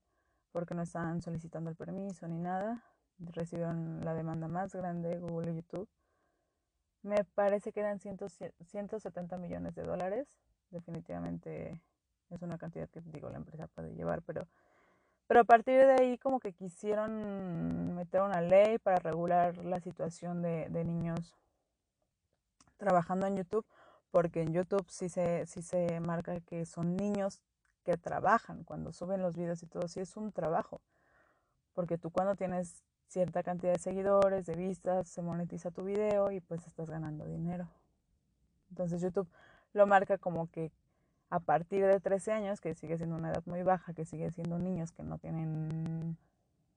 porque 0.53 0.75
no 0.75 0.83
estaban 0.83 1.23
solicitando 1.23 1.71
el 1.71 1.77
permiso 1.77 2.29
ni 2.29 2.39
nada, 2.39 2.83
recibieron 3.19 4.05
la 4.05 4.15
demanda 4.15 4.49
más 4.49 4.75
grande, 4.75 5.19
Google 5.19 5.53
y 5.53 5.57
YouTube. 5.57 5.89
Me 7.03 7.25
parece 7.25 7.73
que 7.73 7.81
eran 7.81 8.01
170 8.01 9.39
millones 9.39 9.75
de 9.75 9.83
dólares, 9.83 10.39
definitivamente 10.71 11.81
es 12.31 12.43
una 12.43 12.59
cantidad 12.59 12.89
que 12.89 13.01
digo 13.01 13.31
la 13.31 13.39
empresa 13.39 13.67
puede 13.69 13.95
llevar, 13.95 14.23
pero, 14.23 14.47
pero 15.27 15.41
a 15.41 15.45
partir 15.45 15.79
de 15.79 15.93
ahí 15.93 16.19
como 16.19 16.41
que 16.41 16.53
quisieron 16.53 17.95
meter 17.95 18.23
una 18.23 18.41
ley 18.41 18.79
para 18.79 18.99
regular 18.99 19.57
la 19.59 19.81
situación 19.81 20.43
de, 20.43 20.69
niños 20.85 21.35
trabajando 22.77 23.27
en 23.27 23.37
YouTube, 23.37 23.67
porque 24.11 24.43
en 24.43 24.53
YouTube 24.53 24.87
sí 24.89 25.09
se, 25.09 25.47
sí 25.47 25.63
se 25.63 26.01
marca 26.01 26.41
que 26.41 26.65
son 26.65 26.97
niños 26.97 27.41
que 27.85 27.97
trabajan 27.97 28.65
cuando 28.65 28.93
suben 28.93 29.23
los 29.23 29.37
videos 29.37 29.63
y 29.63 29.67
todo, 29.67 29.89
sí 29.89 30.01
es 30.01 30.17
un 30.17 30.33
trabajo, 30.33 30.81
porque 31.75 31.99
tú 31.99 32.11
cuando 32.11 32.37
tienes 32.37 32.85
cierta 33.09 33.43
cantidad 33.43 33.73
de 33.73 33.79
seguidores, 33.79 34.47
de 34.47 34.55
vistas, 34.55 35.09
se 35.09 35.23
monetiza 35.23 35.71
tu 35.71 35.85
video 35.85 36.31
y 36.31 36.41
pues 36.41 36.67
estás 36.67 36.91
ganando 36.91 37.25
dinero. 37.25 37.69
Entonces 38.71 39.01
YouTube 39.01 39.29
lo 39.73 39.87
marca 39.87 40.19
como 40.19 40.51
que 40.51 40.71
a 41.31 41.41
partir 41.41 41.87
de 41.87 42.01
13 42.01 42.33
años, 42.33 42.61
que 42.61 42.75
sigue 42.75 42.97
siendo 42.97 43.17
una 43.17 43.31
edad 43.31 43.43
muy 43.47 43.63
baja, 43.63 43.93
que 43.93 44.05
sigue 44.05 44.31
siendo 44.31 44.59
niños 44.59 44.93
que 44.93 45.03
no 45.03 45.19
tienen 45.19 46.17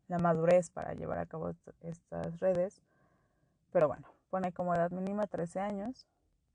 la 0.07 0.19
madurez 0.19 0.69
para 0.69 0.93
llevar 0.93 1.19
a 1.19 1.25
cabo 1.25 1.53
estas 1.81 2.39
redes. 2.39 2.81
Pero 3.71 3.87
bueno, 3.87 4.07
pone 4.29 4.51
como 4.51 4.75
edad 4.75 4.91
mínima 4.91 5.27
13 5.27 5.61
años, 5.61 6.05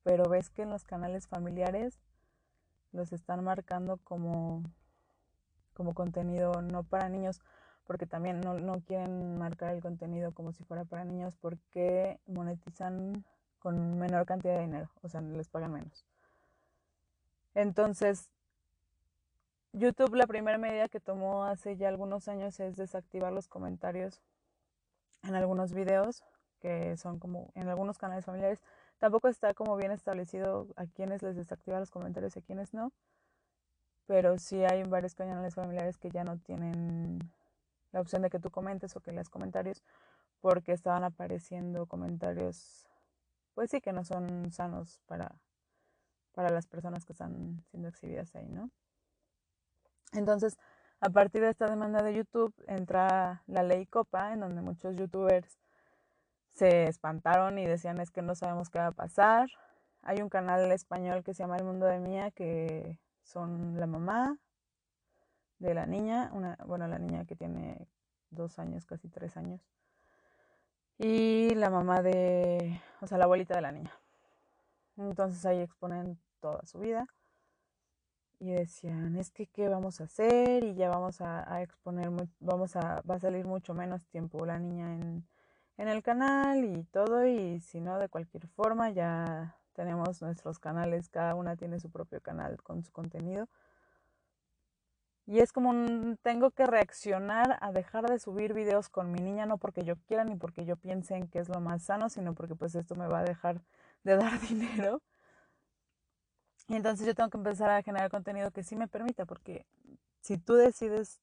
pero 0.02 0.28
ves 0.28 0.50
que 0.50 0.62
en 0.62 0.70
los 0.70 0.84
canales 0.84 1.26
familiares 1.26 1.98
los 2.92 3.12
están 3.12 3.42
marcando 3.42 3.96
como, 3.98 4.62
como 5.72 5.94
contenido 5.94 6.60
no 6.60 6.82
para 6.82 7.08
niños, 7.08 7.40
porque 7.86 8.06
también 8.06 8.40
no, 8.40 8.54
no 8.54 8.80
quieren 8.82 9.38
marcar 9.38 9.74
el 9.74 9.80
contenido 9.80 10.32
como 10.32 10.52
si 10.52 10.64
fuera 10.64 10.84
para 10.84 11.04
niños 11.04 11.36
porque 11.36 12.20
monetizan 12.26 13.24
con 13.58 13.98
menor 13.98 14.26
cantidad 14.26 14.54
de 14.56 14.62
dinero, 14.62 14.90
o 15.02 15.08
sea, 15.08 15.22
les 15.22 15.48
pagan 15.48 15.72
menos. 15.72 16.04
Entonces, 17.56 18.28
YouTube 19.72 20.14
la 20.14 20.26
primera 20.26 20.58
medida 20.58 20.90
que 20.90 21.00
tomó 21.00 21.44
hace 21.44 21.78
ya 21.78 21.88
algunos 21.88 22.28
años 22.28 22.60
es 22.60 22.76
desactivar 22.76 23.32
los 23.32 23.48
comentarios 23.48 24.20
en 25.22 25.34
algunos 25.34 25.72
videos 25.72 26.22
que 26.60 26.98
son 26.98 27.18
como 27.18 27.50
en 27.54 27.68
algunos 27.68 27.96
canales 27.96 28.26
familiares. 28.26 28.60
Tampoco 28.98 29.28
está 29.28 29.54
como 29.54 29.74
bien 29.76 29.90
establecido 29.90 30.68
a 30.76 30.84
quienes 30.84 31.22
les 31.22 31.34
desactiva 31.34 31.80
los 31.80 31.90
comentarios 31.90 32.36
y 32.36 32.40
a 32.40 32.42
quienes 32.42 32.74
no. 32.74 32.92
Pero 34.04 34.36
sí 34.36 34.62
hay 34.62 34.82
varios 34.82 35.14
canales 35.14 35.54
familiares 35.54 35.96
que 35.96 36.10
ya 36.10 36.24
no 36.24 36.36
tienen 36.36 37.18
la 37.90 38.02
opción 38.02 38.20
de 38.20 38.28
que 38.28 38.38
tú 38.38 38.50
comentes 38.50 38.94
o 38.96 39.00
que 39.00 39.12
leas 39.12 39.30
comentarios 39.30 39.82
porque 40.42 40.72
estaban 40.72 41.04
apareciendo 41.04 41.86
comentarios 41.86 42.86
pues 43.54 43.70
sí 43.70 43.80
que 43.80 43.92
no 43.94 44.04
son 44.04 44.52
sanos 44.52 45.00
para 45.06 45.34
para 46.36 46.50
las 46.50 46.66
personas 46.66 47.06
que 47.06 47.14
están 47.14 47.64
siendo 47.70 47.88
exhibidas 47.88 48.36
ahí, 48.36 48.46
¿no? 48.50 48.70
Entonces, 50.12 50.58
a 51.00 51.08
partir 51.08 51.40
de 51.40 51.48
esta 51.48 51.66
demanda 51.66 52.02
de 52.02 52.12
YouTube 52.14 52.54
entra 52.66 53.42
la 53.46 53.62
ley 53.62 53.86
Copa, 53.86 54.34
en 54.34 54.40
donde 54.40 54.60
muchos 54.60 54.96
youtubers 54.96 55.58
se 56.52 56.84
espantaron 56.84 57.58
y 57.58 57.64
decían 57.64 58.00
es 58.00 58.10
que 58.10 58.20
no 58.20 58.34
sabemos 58.34 58.68
qué 58.68 58.78
va 58.78 58.88
a 58.88 58.92
pasar. 58.92 59.48
Hay 60.02 60.20
un 60.20 60.28
canal 60.28 60.70
español 60.72 61.24
que 61.24 61.32
se 61.32 61.42
llama 61.42 61.56
El 61.56 61.64
Mundo 61.64 61.86
de 61.86 62.00
Mía, 62.00 62.30
que 62.30 63.00
son 63.22 63.80
la 63.80 63.86
mamá 63.86 64.38
de 65.58 65.72
la 65.72 65.86
niña, 65.86 66.30
una, 66.34 66.58
bueno, 66.66 66.86
la 66.86 66.98
niña 66.98 67.24
que 67.24 67.34
tiene 67.34 67.88
dos 68.28 68.58
años, 68.58 68.84
casi 68.84 69.08
tres 69.08 69.38
años, 69.38 69.62
y 70.98 71.54
la 71.54 71.70
mamá 71.70 72.02
de, 72.02 72.78
o 73.00 73.06
sea, 73.06 73.16
la 73.16 73.24
abuelita 73.24 73.54
de 73.54 73.62
la 73.62 73.72
niña. 73.72 73.92
Entonces 74.98 75.46
ahí 75.46 75.60
exponen 75.60 76.18
toda 76.40 76.64
su 76.66 76.78
vida. 76.78 77.06
Y 78.38 78.50
decían, 78.52 79.16
es 79.16 79.30
que 79.30 79.46
qué 79.46 79.68
vamos 79.68 80.00
a 80.00 80.04
hacer 80.04 80.62
y 80.64 80.74
ya 80.74 80.90
vamos 80.90 81.20
a, 81.20 81.62
exponer, 81.62 82.10
vamos 82.40 82.76
a, 82.76 83.00
va 83.08 83.14
a 83.16 83.20
salir 83.20 83.46
mucho 83.46 83.72
menos 83.74 84.06
tiempo 84.06 84.44
la 84.44 84.58
niña 84.58 84.94
en, 84.94 85.26
en 85.78 85.88
el 85.88 86.02
canal 86.02 86.64
y 86.64 86.84
todo 86.84 87.26
y 87.26 87.60
si 87.60 87.80
no 87.80 87.98
de 87.98 88.08
cualquier 88.08 88.46
forma 88.48 88.90
ya 88.90 89.56
tenemos 89.72 90.22
nuestros 90.22 90.58
canales, 90.58 91.08
cada 91.08 91.34
una 91.34 91.56
tiene 91.56 91.80
su 91.80 91.90
propio 91.90 92.20
canal 92.20 92.62
con 92.62 92.82
su 92.82 92.92
contenido. 92.92 93.48
Y 95.26 95.40
es 95.40 95.52
como 95.52 95.72
tengo 96.22 96.52
que 96.52 96.66
reaccionar 96.66 97.58
a 97.60 97.72
dejar 97.72 98.08
de 98.08 98.18
subir 98.18 98.54
videos 98.54 98.88
con 98.88 99.10
mi 99.10 99.18
niña, 99.18 99.44
no 99.44 99.58
porque 99.58 99.82
yo 99.82 99.96
quiera 100.06 100.24
ni 100.24 100.36
porque 100.36 100.64
yo 100.64 100.76
piense 100.76 101.16
en 101.16 101.28
que 101.28 101.40
es 101.40 101.48
lo 101.48 101.60
más 101.60 101.82
sano, 101.82 102.08
sino 102.08 102.32
porque 102.34 102.54
pues 102.54 102.74
esto 102.76 102.94
me 102.94 103.08
va 103.08 103.20
a 103.20 103.24
dejar 103.24 103.60
de 104.04 104.16
dar 104.16 104.40
dinero. 104.40 105.02
Y 106.68 106.74
entonces 106.74 107.06
yo 107.06 107.14
tengo 107.14 107.30
que 107.30 107.38
empezar 107.38 107.70
a 107.70 107.82
generar 107.82 108.10
contenido 108.10 108.50
que 108.50 108.62
sí 108.62 108.76
me 108.76 108.88
permita, 108.88 109.24
porque 109.24 109.66
si 110.20 110.38
tú 110.38 110.54
decides, 110.54 111.20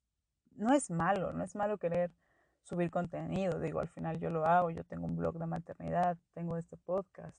no 0.56 0.74
es 0.74 0.90
malo, 0.90 1.34
no 1.34 1.44
es 1.44 1.56
malo 1.56 1.78
querer 1.78 2.12
subir 2.64 2.90
contenido, 2.90 3.60
digo, 3.60 3.82
al 3.82 3.90
final 3.90 4.20
yo 4.20 4.30
lo 4.30 4.46
hago, 4.46 4.70
yo 4.70 4.86
tengo 4.86 5.06
un 5.06 5.18
blog 5.18 5.38
de 5.38 5.46
maternidad, 5.46 6.18
tengo 6.34 6.56
este 6.56 6.78
podcast, 6.78 7.38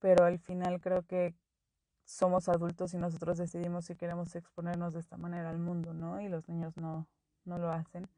pero 0.00 0.24
al 0.24 0.40
final 0.40 0.80
creo 0.80 1.02
que 1.06 1.36
somos 2.04 2.48
adultos 2.48 2.92
y 2.94 2.98
nosotros 2.98 3.38
decidimos 3.38 3.84
si 3.84 3.94
queremos 3.94 4.34
exponernos 4.34 4.94
de 4.94 5.00
esta 5.00 5.16
manera 5.16 5.50
al 5.50 5.58
mundo, 5.58 5.94
¿no? 5.94 6.20
Y 6.20 6.28
los 6.28 6.48
niños 6.48 6.76
no, 6.76 7.06
no 7.44 7.58
lo 7.58 7.70
hacen. 7.70 8.08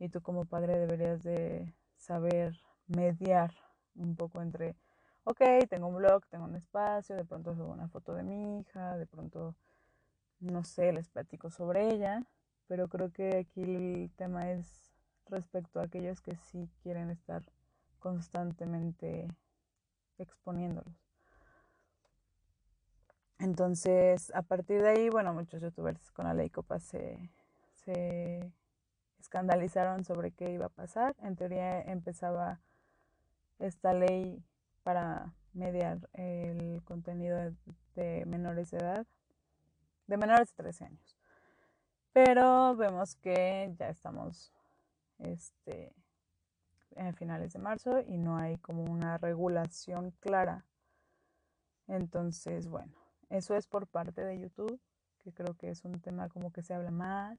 Y 0.00 0.08
tú 0.08 0.20
como 0.22 0.44
padre 0.44 0.76
deberías 0.76 1.22
de 1.22 1.72
saber 1.96 2.58
mediar 2.88 3.54
un 3.94 4.16
poco 4.16 4.42
entre, 4.42 4.74
ok, 5.28 5.68
tengo 5.68 5.88
un 5.88 5.96
blog, 5.96 6.26
tengo 6.28 6.46
un 6.46 6.54
espacio, 6.56 7.14
de 7.14 7.24
pronto 7.26 7.54
subo 7.54 7.70
una 7.70 7.88
foto 7.88 8.14
de 8.14 8.22
mi 8.22 8.60
hija, 8.60 8.96
de 8.96 9.06
pronto, 9.06 9.54
no 10.40 10.64
sé, 10.64 10.90
les 10.90 11.10
platico 11.10 11.50
sobre 11.50 11.90
ella, 11.92 12.24
pero 12.66 12.88
creo 12.88 13.12
que 13.12 13.36
aquí 13.36 13.62
el 13.62 14.10
tema 14.16 14.50
es 14.50 14.90
respecto 15.26 15.80
a 15.80 15.84
aquellos 15.84 16.22
que 16.22 16.34
sí 16.36 16.70
quieren 16.82 17.10
estar 17.10 17.42
constantemente 17.98 19.28
exponiéndolos. 20.16 20.94
Entonces, 23.38 24.32
a 24.34 24.40
partir 24.40 24.80
de 24.80 24.88
ahí, 24.88 25.08
bueno, 25.10 25.34
muchos 25.34 25.60
youtubers 25.60 26.10
con 26.12 26.24
la 26.24 26.32
ley 26.32 26.48
Copa 26.48 26.80
se, 26.80 27.30
se 27.74 28.50
escandalizaron 29.20 30.04
sobre 30.04 30.32
qué 30.32 30.52
iba 30.52 30.66
a 30.66 30.70
pasar. 30.70 31.14
En 31.22 31.36
teoría 31.36 31.82
empezaba 31.82 32.60
esta 33.58 33.92
ley 33.92 34.42
para 34.88 35.34
mediar 35.52 36.08
el 36.14 36.82
contenido 36.82 37.54
de 37.94 38.24
menores 38.24 38.70
de 38.70 38.78
edad, 38.78 39.06
de 40.06 40.16
menores 40.16 40.48
de 40.48 40.62
13 40.62 40.84
años. 40.86 41.18
Pero 42.14 42.74
vemos 42.74 43.14
que 43.16 43.70
ya 43.78 43.90
estamos 43.90 44.50
este, 45.18 45.92
en 46.92 47.14
finales 47.14 47.52
de 47.52 47.58
marzo 47.58 48.00
y 48.00 48.16
no 48.16 48.38
hay 48.38 48.56
como 48.56 48.82
una 48.84 49.18
regulación 49.18 50.12
clara. 50.20 50.64
Entonces, 51.86 52.66
bueno, 52.66 52.94
eso 53.28 53.56
es 53.56 53.66
por 53.66 53.88
parte 53.88 54.24
de 54.24 54.40
YouTube, 54.40 54.80
que 55.18 55.34
creo 55.34 55.52
que 55.52 55.68
es 55.68 55.84
un 55.84 56.00
tema 56.00 56.30
como 56.30 56.50
que 56.50 56.62
se 56.62 56.72
habla 56.72 56.92
más 56.92 57.38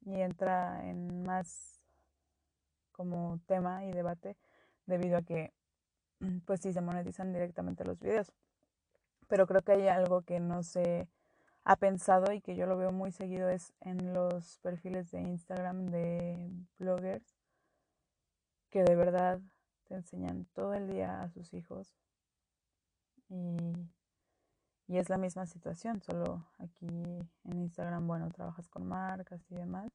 y 0.00 0.20
entra 0.20 0.90
en 0.90 1.22
más 1.22 1.80
como 2.90 3.38
tema 3.46 3.84
y 3.84 3.92
debate 3.92 4.36
debido 4.86 5.18
a 5.18 5.22
que 5.22 5.52
pues 6.44 6.60
sí 6.60 6.72
se 6.72 6.80
monetizan 6.80 7.32
directamente 7.32 7.84
los 7.84 7.98
videos. 8.00 8.32
Pero 9.28 9.46
creo 9.46 9.62
que 9.62 9.72
hay 9.72 9.88
algo 9.88 10.22
que 10.22 10.40
no 10.40 10.62
se 10.62 11.08
ha 11.64 11.76
pensado 11.76 12.32
y 12.32 12.40
que 12.40 12.54
yo 12.54 12.66
lo 12.66 12.76
veo 12.76 12.92
muy 12.92 13.10
seguido 13.10 13.48
es 13.48 13.72
en 13.80 14.14
los 14.14 14.58
perfiles 14.60 15.10
de 15.10 15.20
Instagram 15.20 15.86
de 15.86 16.50
bloggers 16.78 17.36
que 18.70 18.84
de 18.84 18.94
verdad 18.94 19.40
te 19.88 19.94
enseñan 19.94 20.46
todo 20.52 20.74
el 20.74 20.88
día 20.88 21.22
a 21.22 21.28
sus 21.30 21.54
hijos 21.54 21.96
y 23.28 23.72
y 24.88 24.98
es 24.98 25.08
la 25.08 25.18
misma 25.18 25.46
situación, 25.46 26.00
solo 26.00 26.44
aquí 26.58 26.86
en 26.86 27.58
Instagram, 27.58 28.06
bueno, 28.06 28.30
trabajas 28.30 28.68
con 28.68 28.86
marcas 28.86 29.40
y 29.50 29.56
demás. 29.56 29.90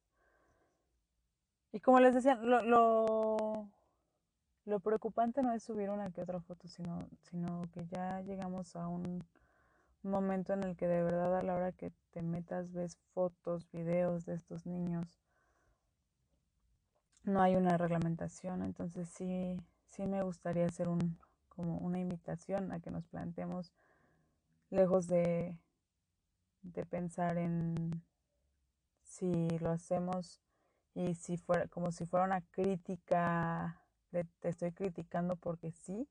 Y 1.71 1.79
como 1.79 2.01
les 2.01 2.13
decía, 2.13 2.35
lo, 2.35 2.61
lo, 2.61 3.69
lo 4.65 4.79
preocupante 4.79 5.41
no 5.41 5.53
es 5.53 5.63
subir 5.63 5.89
una 5.89 6.11
que 6.11 6.21
otra 6.21 6.39
foto, 6.39 6.67
sino, 6.67 7.07
sino 7.21 7.63
que 7.73 7.85
ya 7.87 8.21
llegamos 8.21 8.75
a 8.75 8.87
un 8.87 9.23
momento 10.03 10.53
en 10.53 10.63
el 10.63 10.75
que 10.75 10.87
de 10.87 11.03
verdad 11.03 11.37
a 11.37 11.43
la 11.43 11.55
hora 11.55 11.71
que 11.71 11.91
te 12.11 12.21
metas 12.21 12.71
ves 12.71 12.97
fotos, 13.13 13.69
videos 13.71 14.25
de 14.25 14.35
estos 14.35 14.65
niños, 14.65 15.21
no 17.23 17.41
hay 17.41 17.55
una 17.55 17.77
reglamentación. 17.77 18.63
Entonces 18.63 19.09
sí, 19.09 19.57
sí 19.85 20.07
me 20.07 20.23
gustaría 20.23 20.65
hacer 20.65 20.87
un, 20.87 21.17
como 21.49 21.77
una 21.77 21.99
invitación 21.99 22.71
a 22.71 22.79
que 22.79 22.91
nos 22.91 23.05
planteemos 23.07 23.71
lejos 24.69 25.07
de, 25.07 25.57
de 26.63 26.85
pensar 26.85 27.37
en 27.37 28.03
si 29.03 29.49
lo 29.59 29.71
hacemos 29.71 30.41
y 30.93 31.15
si 31.15 31.37
fuera 31.37 31.67
como 31.67 31.91
si 31.91 32.05
fuera 32.05 32.25
una 32.25 32.41
crítica 32.41 33.80
de 34.11 34.25
te 34.39 34.49
estoy 34.49 34.71
criticando 34.71 35.35
porque 35.35 35.71
sí 35.71 36.07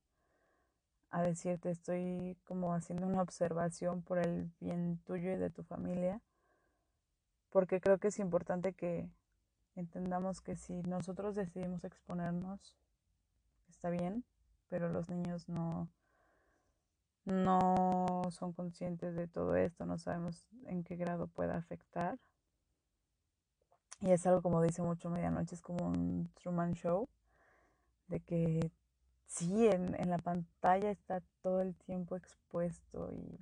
a 1.10 1.22
decirte 1.22 1.70
estoy 1.70 2.36
como 2.44 2.74
haciendo 2.74 3.06
una 3.06 3.22
observación 3.22 4.02
por 4.02 4.18
el 4.18 4.50
bien 4.60 4.98
tuyo 5.04 5.32
y 5.32 5.36
de 5.36 5.50
tu 5.50 5.62
familia 5.62 6.20
porque 7.50 7.80
creo 7.80 7.98
que 7.98 8.08
es 8.08 8.18
importante 8.18 8.72
que 8.72 9.08
entendamos 9.74 10.40
que 10.40 10.56
si 10.56 10.82
nosotros 10.82 11.34
decidimos 11.34 11.84
exponernos 11.84 12.76
está 13.68 13.90
bien 13.90 14.24
pero 14.68 14.88
los 14.88 15.08
niños 15.08 15.48
no 15.48 15.88
no 17.24 18.22
son 18.30 18.52
conscientes 18.52 19.14
de 19.14 19.28
todo 19.28 19.56
esto, 19.56 19.86
no 19.86 19.98
sabemos 19.98 20.46
en 20.66 20.82
qué 20.84 20.96
grado 20.96 21.28
pueda 21.28 21.56
afectar. 21.56 22.18
Y 24.00 24.10
es 24.12 24.26
algo 24.26 24.42
como 24.42 24.62
dice 24.62 24.82
mucho 24.82 25.10
Medianoche, 25.10 25.54
es 25.54 25.60
como 25.60 25.86
un 25.86 26.30
Truman 26.34 26.72
Show, 26.72 27.08
de 28.10 28.20
que 28.20 28.70
sí, 29.26 29.66
en, 29.68 29.94
en 29.98 30.10
la 30.10 30.18
pantalla 30.18 30.90
está 30.90 31.22
todo 31.42 31.62
el 31.62 31.74
tiempo 31.76 32.16
expuesto 32.16 33.10
y, 33.12 33.40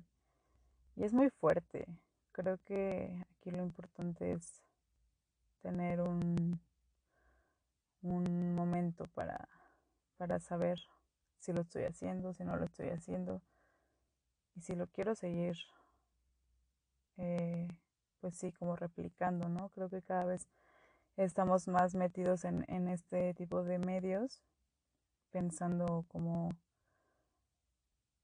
y 0.95 1.03
es 1.03 1.13
muy 1.13 1.29
fuerte. 1.29 1.85
Creo 2.31 2.57
que 2.63 3.25
aquí 3.31 3.51
lo 3.51 3.63
importante 3.63 4.31
es 4.31 4.63
tener 5.61 5.99
un, 6.01 6.59
un 8.01 8.55
momento 8.55 9.05
para, 9.07 9.49
para 10.17 10.39
saber 10.39 10.79
si 11.39 11.51
lo 11.51 11.61
estoy 11.61 11.83
haciendo, 11.83 12.33
si 12.33 12.43
no 12.43 12.55
lo 12.55 12.65
estoy 12.65 12.89
haciendo 12.89 13.41
y 14.55 14.61
si 14.61 14.75
lo 14.75 14.87
quiero 14.87 15.15
seguir, 15.15 15.57
eh, 17.17 17.67
pues 18.21 18.35
sí, 18.35 18.51
como 18.51 18.75
replicando, 18.75 19.49
¿no? 19.49 19.69
Creo 19.69 19.89
que 19.89 20.01
cada 20.01 20.25
vez 20.25 20.47
estamos 21.17 21.67
más 21.67 21.95
metidos 21.95 22.45
en, 22.45 22.65
en 22.67 22.87
este 22.87 23.33
tipo 23.33 23.63
de 23.63 23.79
medios, 23.79 24.41
pensando 25.31 26.05
como 26.09 26.49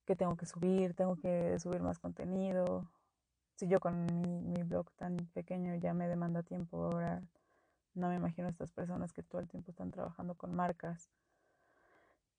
que 0.06 0.16
tengo 0.16 0.36
que 0.36 0.46
subir, 0.46 0.94
tengo 0.94 1.16
que 1.16 1.60
subir 1.60 1.82
más 1.82 2.00
contenido. 2.00 2.90
Si 3.56 3.68
yo 3.68 3.80
con 3.80 4.06
mi, 4.06 4.42
mi 4.42 4.64
blog 4.64 4.92
tan 4.96 5.18
pequeño 5.34 5.76
ya 5.76 5.94
me 5.94 6.08
demanda 6.08 6.44
tiempo, 6.44 6.84
ahora 6.84 7.22
no 7.94 8.10
me 8.10 8.16
imagino 8.16 8.48
a 8.48 8.52
estas 8.52 8.72
personas 8.72 9.14
que 9.14 9.24
todo 9.24 9.42
el 9.42 9.48
tiempo 9.48 9.72
están 9.72 9.92
trabajando 9.92 10.36
con 10.36 10.54
marcas 10.54 11.10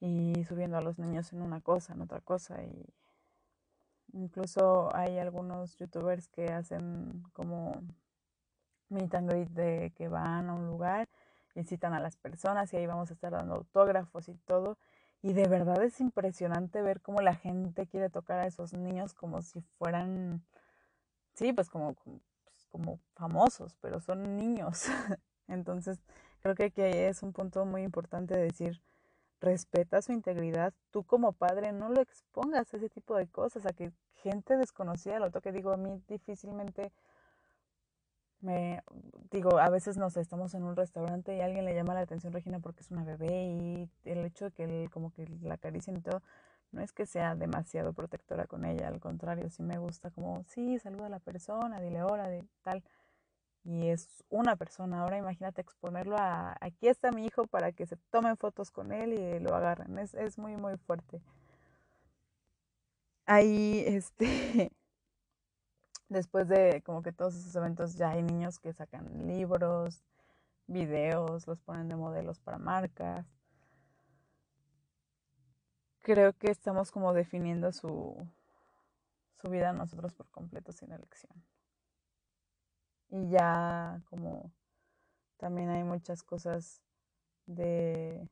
y 0.01 0.45
subiendo 0.45 0.77
a 0.77 0.83
los 0.83 0.99
niños 0.99 1.33
en 1.33 1.43
una 1.43 1.61
cosa, 1.61 1.95
en 1.95 2.03
otra 2.03 2.21
cosa 2.21 2.63
y 2.63 2.87
Incluso 4.13 4.95
hay 4.95 5.19
algunos 5.19 5.77
youtubers 5.77 6.29
que 6.29 6.47
hacen 6.47 7.23
como 7.33 7.83
meet 8.89 9.15
and 9.15 9.31
de 9.51 9.93
que 9.95 10.09
van 10.09 10.49
a 10.49 10.55
un 10.55 10.67
lugar, 10.67 11.09
incitan 11.61 11.95
a 11.95 12.01
las 12.01 12.17
personas 12.17 12.73
y 12.73 12.77
ahí 12.77 12.87
vamos 12.87 13.11
a 13.11 13.15
estar 13.15 13.33
dando 13.33 13.55
autógrafos 13.55 14.29
y 14.29 14.35
todo. 14.35 14.79
Y 15.23 15.33
de 15.33 15.49
verdad 15.49 15.83
es 15.83 16.01
impresionante 16.01 16.83
ver 16.83 17.01
cómo 17.01 17.21
la 17.21 17.35
gente 17.35 17.87
quiere 17.87 18.11
tocar 18.11 18.39
a 18.39 18.47
esos 18.47 18.73
niños 18.73 19.15
como 19.15 19.43
si 19.43 19.61
fueran, 19.79 20.45
sí, 21.35 21.53
pues 21.53 21.71
como, 21.71 21.95
pues 21.95 23.01
famosos, 23.15 23.77
pero 23.81 24.01
son 24.01 24.37
niños. 24.37 24.85
Entonces 25.49 25.99
creo 26.41 26.55
que 26.55 26.65
aquí 26.65 26.83
es 26.83 27.23
un 27.23 27.33
punto 27.33 27.65
muy 27.65 27.83
importante 27.83 28.37
de 28.37 28.43
decir, 28.43 28.83
respeta 29.41 30.03
su 30.03 30.13
integridad, 30.13 30.73
tú 30.91 31.05
como 31.05 31.33
padre 31.33 31.73
no 31.73 31.89
lo 31.89 32.01
expongas 32.01 32.73
a 32.73 32.77
ese 32.77 32.89
tipo 32.89 33.17
de 33.17 33.27
cosas, 33.29 33.67
a 33.67 33.73
que 33.73 33.93
gente 34.15 34.57
desconocida 34.57 35.19
lo 35.19 35.31
toque. 35.31 35.53
Digo, 35.53 35.73
a 35.73 35.77
mí 35.77 36.03
difícilmente 36.09 36.93
me 38.47 38.83
digo, 39.31 39.59
a 39.59 39.69
veces 39.71 39.97
nos 39.99 40.17
estamos 40.17 40.55
en 40.55 40.63
un 40.65 40.77
restaurante 40.77 41.37
y 41.37 41.41
alguien 41.41 41.65
le 41.65 41.75
llama 41.75 41.95
la 41.95 42.01
atención 42.01 42.33
Regina 42.33 42.61
porque 42.61 42.81
es 42.83 42.91
una 42.91 43.05
bebé 43.05 43.47
y 43.47 43.91
el 44.05 44.25
hecho 44.25 44.47
de 44.47 44.53
que 44.53 44.65
él, 44.65 44.91
como 44.91 45.13
que 45.13 45.27
la 45.43 45.55
acaricien 45.55 45.97
y 45.99 46.01
todo, 46.01 46.23
no 46.73 46.83
es 46.83 46.93
que 46.93 47.07
sea 47.07 47.35
demasiado 47.35 47.93
protectora 47.93 48.47
con 48.47 48.65
ella, 48.65 48.89
al 48.89 49.01
contrario, 49.01 49.51
sí 49.51 49.63
me 49.63 49.79
gusta 49.79 50.11
como, 50.11 50.45
sí, 50.45 50.79
saluda 50.79 51.07
a 51.07 51.11
la 51.11 51.21
persona, 51.21 51.81
dile 51.81 52.03
hola, 52.03 52.29
de 52.29 52.45
tal. 52.63 52.83
y 53.65 53.89
es 53.89 54.25
una 54.31 54.57
persona. 54.57 55.01
Ahora 55.03 55.19
imagínate 55.19 55.61
exponerlo 55.63 56.17
a 56.19 56.57
aquí 56.61 56.89
está 56.89 57.13
mi 57.13 57.27
hijo 57.27 57.47
para 57.47 57.73
que 57.73 57.87
se 57.87 57.97
tomen 58.11 58.37
fotos 58.37 58.71
con 58.71 58.93
él 58.93 59.13
y 59.15 59.41
lo 59.41 59.55
agarren. 59.55 59.99
Es, 59.99 60.15
es 60.15 60.39
muy, 60.39 60.57
muy 60.57 60.77
fuerte. 60.79 61.21
Ahí, 63.27 63.83
este, 63.87 64.71
después 66.09 66.49
de 66.49 66.83
como 66.85 67.03
que 67.03 67.13
todos 67.13 67.35
esos 67.35 67.55
eventos 67.57 67.97
ya 67.97 68.11
hay 68.11 68.23
niños 68.23 68.59
que 68.59 68.73
sacan 68.73 69.27
libros, 69.27 70.03
videos, 70.67 71.47
los 71.47 71.61
ponen 71.61 71.89
de 71.89 71.97
modelos 71.97 72.41
para 72.41 72.59
marcas. 72.59 73.27
Creo 76.01 76.33
que 76.35 76.51
estamos 76.51 76.91
como 76.93 77.13
definiendo 77.13 77.73
su, 77.73 78.17
su 79.35 79.51
vida 79.51 79.73
nosotros 79.73 80.15
por 80.15 80.29
completo 80.31 80.73
sin 80.73 80.93
elección. 80.93 81.45
Y 83.09 83.29
ya 83.29 84.01
como 84.09 84.53
también 85.37 85.71
hay 85.71 85.85
muchas 85.85 86.23
cosas 86.23 86.83
de... 87.47 88.29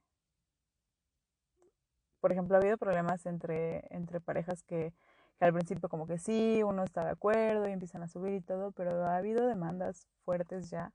Por 2.20 2.32
ejemplo, 2.32 2.56
ha 2.56 2.60
habido 2.60 2.78
problemas 2.78 3.26
entre, 3.26 3.86
entre 3.94 4.18
parejas 4.20 4.62
que, 4.62 4.94
que 5.38 5.44
al 5.44 5.52
principio 5.52 5.88
como 5.88 6.06
que 6.06 6.18
sí, 6.18 6.62
uno 6.62 6.84
está 6.84 7.04
de 7.04 7.10
acuerdo 7.10 7.68
y 7.68 7.72
empiezan 7.72 8.02
a 8.02 8.08
subir 8.08 8.34
y 8.34 8.40
todo, 8.40 8.72
pero 8.72 9.04
ha 9.04 9.16
habido 9.16 9.46
demandas 9.46 10.06
fuertes 10.24 10.70
ya 10.70 10.92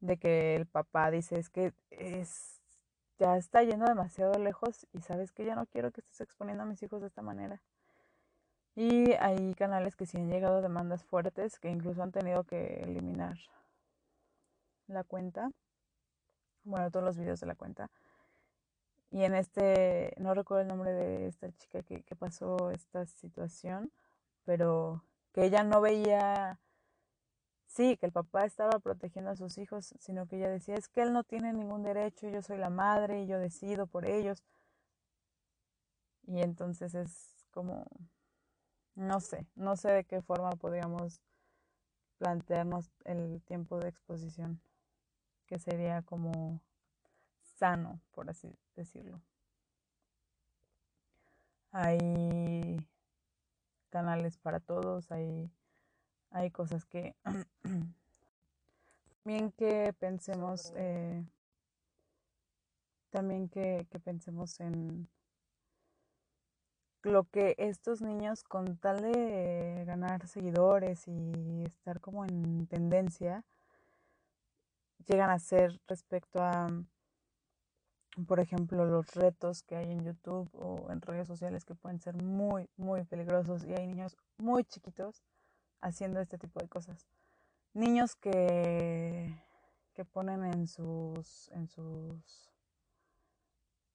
de 0.00 0.16
que 0.16 0.54
el 0.54 0.66
papá 0.66 1.10
dice 1.10 1.38
es 1.38 1.50
que 1.50 1.72
es 1.90 2.58
ya 3.18 3.36
está 3.36 3.62
yendo 3.64 3.86
demasiado 3.86 4.38
lejos 4.38 4.86
y 4.92 5.00
sabes 5.00 5.32
que 5.32 5.44
ya 5.44 5.56
no 5.56 5.66
quiero 5.66 5.90
que 5.90 6.00
estés 6.00 6.20
exponiendo 6.20 6.62
a 6.62 6.66
mis 6.66 6.82
hijos 6.82 7.00
de 7.00 7.08
esta 7.08 7.22
manera. 7.22 7.60
Y 8.76 9.12
hay 9.14 9.54
canales 9.54 9.96
que 9.96 10.06
sí 10.06 10.18
han 10.18 10.30
llegado 10.30 10.62
demandas 10.62 11.04
fuertes 11.04 11.58
que 11.58 11.68
incluso 11.68 12.00
han 12.02 12.12
tenido 12.12 12.44
que 12.44 12.80
eliminar 12.82 13.36
la 14.86 15.02
cuenta. 15.02 15.50
Bueno, 16.62 16.90
todos 16.90 17.04
los 17.04 17.18
videos 17.18 17.40
de 17.40 17.46
la 17.46 17.56
cuenta. 17.56 17.90
Y 19.10 19.24
en 19.24 19.34
este, 19.34 20.14
no 20.18 20.34
recuerdo 20.34 20.62
el 20.62 20.68
nombre 20.68 20.92
de 20.92 21.26
esta 21.26 21.50
chica 21.52 21.82
que, 21.82 22.02
que 22.02 22.16
pasó 22.16 22.70
esta 22.70 23.06
situación, 23.06 23.90
pero 24.44 25.02
que 25.32 25.44
ella 25.44 25.62
no 25.64 25.80
veía, 25.80 26.60
sí, 27.66 27.96
que 27.96 28.06
el 28.06 28.12
papá 28.12 28.44
estaba 28.44 28.78
protegiendo 28.80 29.30
a 29.30 29.36
sus 29.36 29.58
hijos, 29.58 29.94
sino 29.98 30.26
que 30.26 30.36
ella 30.36 30.50
decía, 30.50 30.74
es 30.74 30.88
que 30.88 31.02
él 31.02 31.12
no 31.12 31.24
tiene 31.24 31.52
ningún 31.52 31.82
derecho, 31.82 32.28
yo 32.28 32.42
soy 32.42 32.58
la 32.58 32.70
madre 32.70 33.22
y 33.22 33.26
yo 33.26 33.38
decido 33.38 33.86
por 33.86 34.04
ellos. 34.06 34.42
Y 36.26 36.42
entonces 36.42 36.94
es 36.94 37.46
como, 37.50 37.86
no 38.94 39.20
sé, 39.20 39.46
no 39.54 39.76
sé 39.76 39.90
de 39.90 40.04
qué 40.04 40.20
forma 40.20 40.50
podríamos 40.50 41.22
plantearnos 42.18 42.90
el 43.04 43.40
tiempo 43.42 43.78
de 43.78 43.88
exposición, 43.88 44.60
que 45.46 45.58
sería 45.58 46.02
como 46.02 46.60
sano, 47.58 48.00
por 48.12 48.28
así 48.28 48.48
decirlo. 48.48 48.67
Hay 51.72 52.78
canales 53.90 54.38
para 54.38 54.60
todos, 54.60 55.10
hay, 55.10 55.50
hay 56.30 56.50
cosas 56.50 56.84
que 56.86 57.14
también 59.24 59.52
que 59.52 59.92
pensemos, 59.98 60.72
eh, 60.76 61.24
también 63.10 63.48
que, 63.48 63.86
que 63.90 63.98
pensemos 63.98 64.60
en 64.60 65.08
lo 67.02 67.24
que 67.24 67.54
estos 67.58 68.00
niños 68.00 68.44
con 68.44 68.76
tal 68.76 69.00
de 69.02 69.84
ganar 69.86 70.26
seguidores 70.26 71.06
y 71.06 71.64
estar 71.64 72.00
como 72.00 72.24
en 72.24 72.66
tendencia 72.66 73.44
llegan 75.06 75.30
a 75.30 75.34
hacer 75.34 75.80
respecto 75.86 76.42
a 76.42 76.68
por 78.26 78.40
ejemplo 78.40 78.84
los 78.84 79.14
retos 79.14 79.62
que 79.62 79.76
hay 79.76 79.90
en 79.92 80.04
YouTube 80.04 80.48
o 80.54 80.90
en 80.90 81.00
redes 81.00 81.28
sociales 81.28 81.64
que 81.64 81.74
pueden 81.74 82.00
ser 82.00 82.22
muy 82.22 82.68
muy 82.76 83.04
peligrosos 83.04 83.64
y 83.64 83.72
hay 83.74 83.86
niños 83.86 84.16
muy 84.38 84.64
chiquitos 84.64 85.22
haciendo 85.80 86.20
este 86.20 86.38
tipo 86.38 86.60
de 86.60 86.68
cosas 86.68 87.06
niños 87.74 88.16
que 88.16 89.34
que 89.94 90.04
ponen 90.04 90.44
en 90.44 90.66
sus 90.66 91.50
en 91.52 91.68
sus 91.68 92.48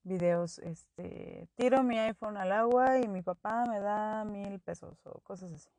videos, 0.04 0.60
este, 0.60 1.48
tiro 1.56 1.84
mi 1.84 1.98
iPhone 1.98 2.38
al 2.38 2.52
agua 2.52 3.00
y 3.00 3.08
mi 3.08 3.22
papá 3.22 3.66
me 3.66 3.80
da 3.80 4.26
mil 4.26 4.60
pesos 4.60 5.06
o 5.06 5.20
cosas 5.22 5.52
así. 5.52 5.70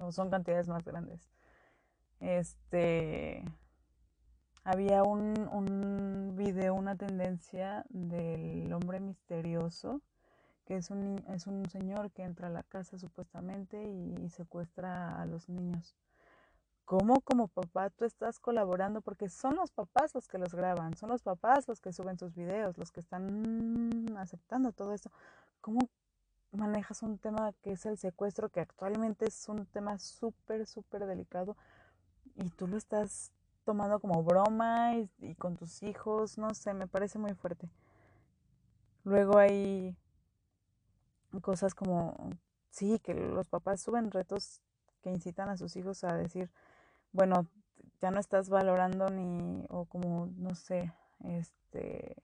O 0.00 0.12
son 0.12 0.30
cantidades 0.30 0.68
más 0.68 0.84
grandes. 0.84 1.28
Este, 2.20 3.42
había 4.62 5.02
un, 5.02 5.48
un 5.52 6.07
video, 6.38 6.74
una 6.74 6.96
tendencia 6.96 7.84
del 7.90 8.72
hombre 8.72 9.00
misterioso, 9.00 10.00
que 10.64 10.76
es 10.76 10.90
un, 10.90 11.22
es 11.28 11.46
un 11.46 11.68
señor 11.68 12.10
que 12.12 12.22
entra 12.22 12.46
a 12.48 12.50
la 12.50 12.62
casa 12.62 12.98
supuestamente 12.98 13.82
y 13.82 14.28
secuestra 14.30 15.20
a 15.20 15.26
los 15.26 15.48
niños 15.48 15.96
cómo 16.88 17.20
como 17.20 17.48
papá 17.48 17.90
tú 17.90 18.06
estás 18.06 18.40
colaborando, 18.40 19.02
porque 19.02 19.28
son 19.28 19.56
los 19.56 19.70
papás 19.70 20.14
los 20.14 20.26
que 20.26 20.38
los 20.38 20.54
graban, 20.54 20.96
son 20.96 21.10
los 21.10 21.22
papás 21.22 21.68
los 21.68 21.82
que 21.82 21.92
suben 21.92 22.18
sus 22.18 22.34
videos, 22.34 22.78
los 22.78 22.92
que 22.92 23.00
están 23.00 24.16
aceptando 24.16 24.72
todo 24.72 24.94
esto. 24.94 25.10
¿Cómo 25.60 25.90
manejas 26.50 27.02
un 27.02 27.18
tema 27.18 27.52
que 27.60 27.72
es 27.72 27.84
el 27.84 27.98
secuestro, 27.98 28.48
que 28.48 28.60
actualmente 28.60 29.26
es 29.26 29.50
un 29.50 29.66
tema 29.66 29.98
súper, 29.98 30.66
súper 30.66 31.04
delicado, 31.04 31.58
y 32.36 32.48
tú 32.48 32.66
lo 32.66 32.78
estás 32.78 33.32
tomando 33.68 34.00
como 34.00 34.22
broma 34.22 34.94
y, 34.94 35.34
con 35.34 35.54
tus 35.54 35.82
hijos? 35.82 36.38
No 36.38 36.54
sé, 36.54 36.72
me 36.72 36.86
parece 36.86 37.18
muy 37.18 37.34
fuerte. 37.34 37.68
Luego 39.04 39.36
hay 39.36 39.94
cosas 41.42 41.74
como, 41.74 42.30
sí, 42.70 42.98
que 43.00 43.12
los 43.12 43.46
papás 43.46 43.82
suben 43.82 44.10
retos 44.10 44.62
que 45.02 45.10
incitan 45.10 45.50
a 45.50 45.58
sus 45.58 45.76
hijos 45.76 46.02
a 46.02 46.16
decir, 46.16 46.50
bueno, 47.12 47.46
ya 48.00 48.10
no 48.10 48.18
estás 48.20 48.48
valorando 48.48 49.10
ni, 49.10 49.66
o 49.68 49.84
como, 49.84 50.30
no 50.38 50.54
sé, 50.54 50.90
este, 51.24 52.16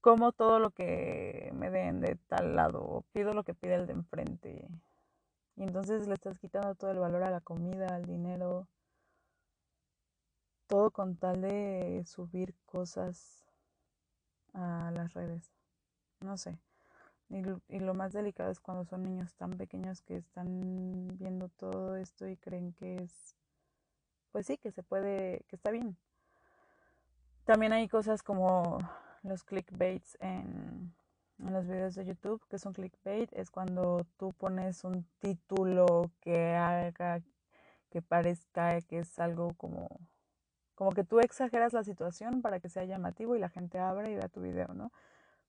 como 0.00 0.30
todo 0.30 0.60
lo 0.60 0.70
que 0.70 1.50
me 1.52 1.70
den 1.70 2.00
de 2.00 2.14
tal 2.28 2.54
lado, 2.54 2.80
o 2.80 3.02
pido 3.12 3.34
lo 3.34 3.42
que 3.42 3.54
pide 3.54 3.74
el 3.74 3.88
de 3.88 3.94
enfrente. 3.94 4.68
Y 5.56 5.64
entonces 5.64 6.06
le 6.06 6.14
estás 6.14 6.38
quitando 6.38 6.76
todo 6.76 6.92
el 6.92 7.00
valor 7.00 7.24
a 7.24 7.30
la 7.32 7.40
comida, 7.40 7.88
al 7.88 8.04
dinero, 8.04 8.68
todo 10.70 10.92
con 10.92 11.16
tal 11.16 11.40
de 11.40 12.04
subir 12.06 12.54
cosas 12.64 13.44
a 14.54 14.92
las 14.94 15.14
redes. 15.14 15.50
No 16.20 16.36
sé. 16.36 16.60
Y, 17.28 17.80
lo 17.80 17.94
más 17.94 18.12
delicado 18.12 18.50
es 18.52 18.60
cuando 18.60 18.84
son 18.84 19.02
niños 19.02 19.34
tan 19.34 19.50
pequeños 19.56 20.00
que 20.00 20.16
están 20.16 21.08
viendo 21.18 21.48
todo 21.48 21.96
esto 21.96 22.28
y 22.28 22.36
creen 22.36 22.72
que 22.72 23.02
es, 23.02 23.34
pues 24.30 24.46
sí, 24.46 24.58
que 24.58 24.70
se 24.70 24.84
puede, 24.84 25.44
que 25.48 25.56
está 25.56 25.72
bien. 25.72 25.96
También 27.44 27.72
hay 27.72 27.88
cosas 27.88 28.22
como 28.22 28.78
los 29.24 29.42
clickbaits 29.42 30.18
en, 30.20 30.94
los 31.38 31.66
videos 31.66 31.96
de 31.96 32.04
YouTube, 32.04 32.46
que 32.48 32.58
son 32.58 32.74
clickbait, 32.74 33.32
es 33.32 33.50
cuando 33.50 34.06
tú 34.18 34.32
pones 34.34 34.84
un 34.84 35.04
título 35.18 36.12
que 36.20 36.54
haga 36.54 37.22
que 37.90 38.02
parezca 38.02 38.80
que 38.82 39.00
es 39.00 39.18
algo 39.18 39.54
como 39.54 39.88
como 40.80 40.92
que 40.92 41.04
tú 41.04 41.20
exageras 41.20 41.74
la 41.74 41.84
situación 41.84 42.40
para 42.40 42.58
que 42.58 42.70
sea 42.70 42.84
llamativo 42.86 43.36
y 43.36 43.38
la 43.38 43.50
gente 43.50 43.78
abra 43.78 44.08
y 44.08 44.14
vea 44.14 44.28
tu 44.28 44.40
video, 44.40 44.68
¿no? 44.72 44.90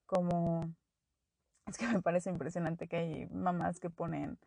Como 0.04 0.70
es 1.66 1.78
que 1.78 1.88
me 1.88 2.02
parece 2.02 2.28
impresionante 2.28 2.86
que 2.86 2.96
hay 2.96 3.26
mamás 3.28 3.80
que 3.80 3.88
ponen, 3.88 4.38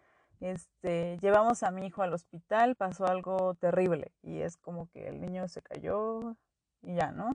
este, 0.41 1.17
llevamos 1.21 1.63
a 1.63 1.71
mi 1.71 1.87
hijo 1.87 2.03
al 2.03 2.13
hospital, 2.13 2.75
pasó 2.75 3.07
algo 3.07 3.55
terrible 3.55 4.11
y 4.21 4.41
es 4.41 4.57
como 4.57 4.87
que 4.91 5.07
el 5.07 5.21
niño 5.21 5.47
se 5.47 5.63
cayó 5.63 6.35
y 6.83 6.93
ya, 6.93 7.11
¿no? 7.11 7.33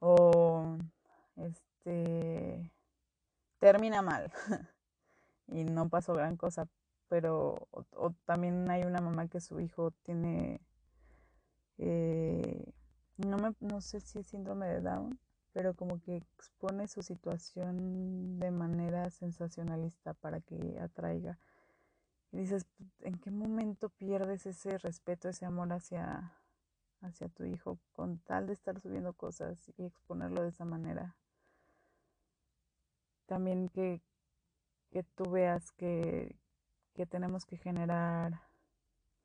O, 0.00 0.76
este, 1.36 2.70
termina 3.58 4.02
mal 4.02 4.30
y 5.46 5.64
no 5.64 5.88
pasó 5.88 6.12
gran 6.12 6.36
cosa, 6.36 6.68
pero 7.08 7.68
o, 7.70 8.10
también 8.26 8.70
hay 8.70 8.82
una 8.82 9.00
mamá 9.00 9.28
que 9.28 9.40
su 9.40 9.60
hijo 9.60 9.92
tiene, 10.02 10.60
eh, 11.78 12.72
no, 13.16 13.38
me, 13.38 13.54
no 13.60 13.80
sé 13.80 14.00
si 14.00 14.18
es 14.18 14.26
síndrome 14.26 14.66
de 14.66 14.80
Down, 14.80 15.18
pero 15.52 15.74
como 15.74 16.00
que 16.00 16.16
expone 16.16 16.88
su 16.88 17.02
situación 17.02 18.38
de 18.38 18.50
manera 18.50 19.10
sensacionalista 19.10 20.14
para 20.14 20.40
que 20.40 20.78
atraiga. 20.80 21.38
Y 22.32 22.38
dices, 22.38 22.66
¿en 23.00 23.18
qué 23.18 23.30
momento 23.30 23.88
pierdes 23.88 24.46
ese 24.46 24.78
respeto, 24.78 25.28
ese 25.28 25.46
amor 25.46 25.72
hacia, 25.72 26.34
hacia 27.00 27.28
tu 27.28 27.44
hijo 27.44 27.78
con 27.92 28.18
tal 28.18 28.46
de 28.46 28.52
estar 28.52 28.80
subiendo 28.80 29.14
cosas 29.14 29.72
y 29.78 29.84
exponerlo 29.84 30.42
de 30.42 30.48
esa 30.48 30.64
manera? 30.64 31.16
También 33.26 33.68
que, 33.68 34.02
que 34.90 35.02
tú 35.02 35.30
veas 35.30 35.72
que, 35.72 36.38
que 36.94 37.06
tenemos 37.06 37.44
que 37.44 37.56
generar 37.56 38.42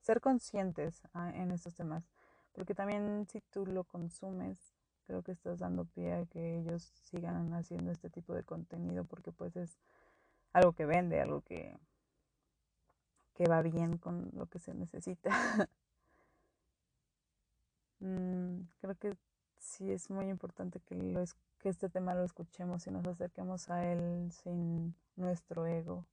ser 0.02 0.20
conscientes 0.20 1.02
ah, 1.14 1.32
en 1.34 1.52
estos 1.52 1.76
temas, 1.76 2.10
porque 2.54 2.76
también 2.76 3.28
si 3.28 3.42
tú 3.42 3.66
lo 3.66 3.84
consumes, 3.84 4.74
creo 5.06 5.24
que 5.24 5.32
estás 5.32 5.60
dando 5.60 5.86
pie 5.86 6.14
a 6.14 6.26
que 6.26 6.60
ellos 6.60 6.84
sigan 7.04 7.54
haciendo 7.54 7.92
este 7.92 8.10
tipo 8.10 8.34
de 8.34 8.44
contenido, 8.44 9.06
porque 9.06 9.32
pues 9.32 9.56
es 9.56 9.80
algo 10.54 10.74
que 10.74 10.86
vende, 10.86 11.22
algo 11.22 11.42
que, 11.42 11.78
que 13.34 13.46
va 13.48 13.62
bien 13.62 13.98
con 13.98 14.32
lo 14.34 14.48
que 14.48 14.60
se 14.60 14.74
necesita. 14.74 15.30
Mm, 18.04 18.64
creo 18.80 18.96
que 18.96 19.16
sí 19.60 19.92
es 19.92 20.10
muy 20.10 20.28
importante 20.30 20.80
que, 20.80 20.96
lo, 20.96 21.24
que 21.60 21.70
este 21.70 21.88
tema 21.88 22.16
lo 22.16 22.24
escuchemos 22.24 22.88
y 22.88 22.92
nos 22.92 23.06
acerquemos 23.06 23.70
a 23.70 23.86
él 23.86 24.32
sin 24.32 24.96
nuestro 25.16 25.68
ego, 25.68 26.08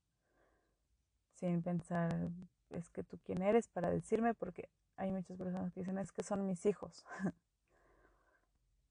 sin 1.33 1.62
pensar, 1.62 2.29
es 2.70 2.90
que 2.90 3.03
tú 3.05 3.18
quién 3.24 3.40
eres 3.40 3.68
para 3.68 3.90
decirme, 3.90 4.35
porque 4.35 4.68
hay 4.99 5.11
muchas 5.11 5.39
personas 5.39 5.73
que 5.73 5.81
dicen, 5.81 5.99
es 5.99 6.13
que 6.13 6.23
son 6.23 6.45
mis 6.45 6.67
hijos. 6.67 7.05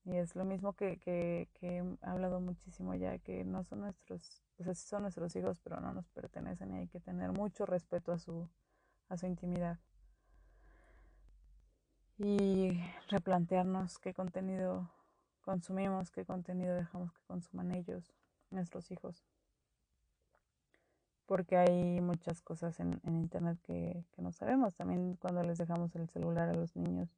y 0.05 0.15
es 0.15 0.35
lo 0.35 0.45
mismo 0.45 0.73
que, 0.73 0.97
que, 0.97 1.49
he 1.61 1.83
hablado 2.01 2.39
muchísimo 2.39 2.95
ya, 2.95 3.19
que 3.19 3.43
no 3.43 3.63
son 3.65 3.81
nuestros, 3.81 4.41
o 4.57 4.63
sea, 4.63 4.73
sí 4.73 4.87
son 4.87 5.03
nuestros 5.03 5.35
hijos, 5.35 5.59
pero 5.63 5.79
no 5.81 5.93
nos 5.93 6.09
pertenecen 6.09 6.73
y 6.73 6.77
hay 6.79 6.87
que 6.87 6.99
tener 6.99 7.31
mucho 7.33 7.65
respeto 7.65 8.13
a 8.13 8.17
su, 8.17 8.49
a 9.09 9.17
su 9.17 9.27
intimidad 9.27 9.77
y 12.17 12.81
replantearnos 13.09 13.99
qué 13.99 14.13
contenido 14.13 14.89
consumimos, 15.41 16.09
qué 16.11 16.25
contenido 16.25 16.73
dejamos 16.75 17.11
que 17.11 17.21
consuman 17.27 17.71
ellos, 17.71 18.13
nuestros 18.49 18.89
hijos. 18.91 19.23
Porque 21.27 21.57
hay 21.57 22.01
muchas 22.01 22.41
cosas 22.41 22.79
en, 22.79 22.99
Internet 23.05 23.59
que, 23.61 24.03
que, 24.13 24.21
no 24.23 24.31
sabemos. 24.31 24.73
También 24.75 25.15
cuando 25.17 25.43
les 25.43 25.59
dejamos 25.59 25.95
el 25.95 26.09
celular 26.09 26.49
a 26.49 26.53
los 26.55 26.75
niños, 26.75 27.09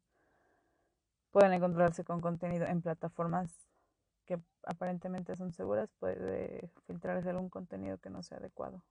pueden 1.31 1.53
encontrarse 1.53 2.03
con 2.03 2.19
contenido 2.19 2.65
en 2.65 2.81
plataformas 2.81 3.69
que 4.25 4.39
aparentemente 4.63 5.35
son 5.35 5.53
seguras, 5.53 5.89
puede 5.99 6.69
filtrarse 6.85 7.29
algún 7.29 7.49
contenido 7.49 7.97
que 7.99 8.09
no 8.09 8.21
sea 8.21 8.39
adecuado. 8.39 8.83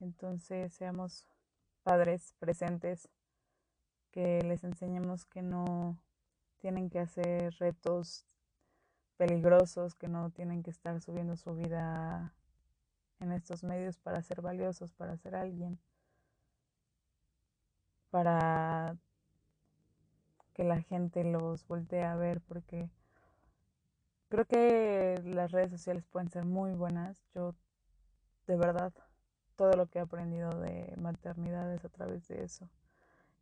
Entonces, 0.00 0.72
seamos 0.72 1.26
padres 1.82 2.34
presentes 2.38 3.08
que 4.10 4.42
les 4.42 4.64
enseñemos 4.64 5.24
que 5.24 5.42
no 5.42 5.98
tienen 6.58 6.90
que 6.90 7.00
hacer 7.00 7.54
retos 7.58 8.26
peligrosos, 9.16 9.94
que 9.94 10.08
no 10.08 10.30
tienen 10.30 10.62
que 10.62 10.70
estar 10.70 11.00
subiendo 11.00 11.36
su 11.36 11.54
vida 11.54 12.34
en 13.20 13.32
estos 13.32 13.64
medios 13.64 13.98
para 13.98 14.22
ser 14.22 14.40
valiosos, 14.42 14.92
para 14.92 15.16
ser 15.16 15.34
alguien, 15.34 15.78
para 18.10 18.96
que 20.54 20.64
la 20.64 20.80
gente 20.82 21.24
los 21.24 21.66
voltee 21.66 22.04
a 22.04 22.16
ver, 22.16 22.40
porque 22.40 22.90
creo 24.28 24.44
que 24.44 25.20
las 25.24 25.52
redes 25.52 25.70
sociales 25.70 26.04
pueden 26.06 26.30
ser 26.30 26.44
muy 26.44 26.72
buenas. 26.72 27.24
Yo, 27.34 27.54
de 28.46 28.56
verdad, 28.56 28.92
todo 29.56 29.72
lo 29.72 29.86
que 29.86 29.98
he 29.98 30.02
aprendido 30.02 30.50
de 30.60 30.94
maternidad 30.96 31.72
es 31.74 31.84
a 31.84 31.88
través 31.88 32.28
de 32.28 32.44
eso 32.44 32.68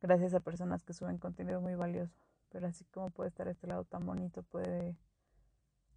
gracias 0.03 0.35
a 0.35 0.41
personas 0.41 0.85
que 0.85 0.93
suben 0.93 1.19
contenido 1.19 1.61
muy 1.61 1.75
valioso. 1.75 2.17
Pero 2.51 2.67
así 2.67 2.85
como 2.87 3.11
puede 3.11 3.29
estar 3.29 3.49
este 3.49 3.67
lado 3.67 3.85
tan 3.85 4.07
bonito, 4.07 4.43
puede 4.43 4.97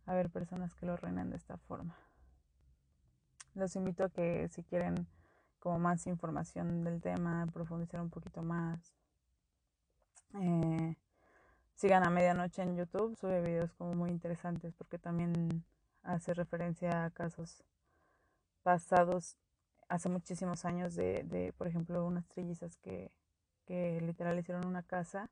haber 0.06 0.30
personas 0.30 0.74
que 0.74 0.86
lo 0.86 0.98
reinen 0.98 1.30
de 1.30 1.38
esta 1.38 1.58
forma. 1.58 1.96
Los 3.56 3.76
invito 3.76 4.06
a 4.06 4.10
que 4.10 4.48
si 4.50 4.64
quieren 4.64 5.08
como 5.60 5.80
más 5.80 6.08
información 6.08 6.84
del 6.84 7.02
tema, 7.02 7.48
profundizar 7.54 8.02
un 8.02 8.10
poquito 8.10 8.42
más, 8.42 8.94
eh, 10.36 10.96
sigan 11.76 12.06
a 12.06 12.10
medianoche 12.10 12.62
en 12.62 12.76
YouTube, 12.76 13.16
sube 13.18 13.42
videos 13.42 13.74
como 13.74 13.94
muy 13.94 14.10
interesantes 14.10 14.74
porque 14.74 14.98
también 14.98 15.66
hace 16.04 16.34
referencia 16.34 17.06
a 17.06 17.10
casos 17.10 17.64
pasados 18.64 19.38
hace 19.90 20.08
muchísimos 20.08 20.66
años 20.66 20.96
de, 20.96 21.24
de 21.24 21.54
por 21.54 21.68
ejemplo, 21.68 22.06
unas 22.06 22.28
trillizas 22.28 22.78
que 22.78 23.12
que 23.70 24.02
literal 24.02 24.40
hicieron 24.40 24.66
una 24.66 24.82
casa 24.82 25.30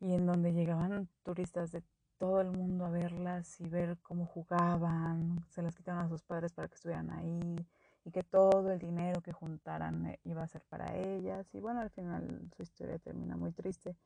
y 0.00 0.14
en 0.14 0.24
donde 0.24 0.54
llegaban 0.54 1.10
turistas 1.22 1.70
de 1.70 1.82
todo 2.18 2.40
el 2.40 2.50
mundo 2.50 2.84
a 2.86 2.90
verlas 2.90 3.60
y 3.60 3.68
ver 3.68 3.98
cómo 4.02 4.26
jugaban, 4.26 5.44
se 5.50 5.62
las 5.62 5.74
quitaron 5.74 6.04
a 6.04 6.08
sus 6.08 6.22
padres 6.22 6.52
para 6.52 6.68
que 6.68 6.74
estuvieran 6.74 7.10
ahí 7.10 7.56
y 8.04 8.10
que 8.10 8.22
todo 8.22 8.70
el 8.70 8.78
dinero 8.78 9.20
que 9.20 9.32
juntaran 9.32 10.06
eh, 10.06 10.20
iba 10.24 10.42
a 10.42 10.48
ser 10.48 10.62
para 10.62 10.96
ellas 10.96 11.46
y 11.54 11.60
bueno, 11.60 11.80
al 11.80 11.90
final 11.90 12.50
su 12.56 12.62
historia 12.62 12.98
termina 12.98 13.36
muy 13.36 13.52
triste 13.52 13.96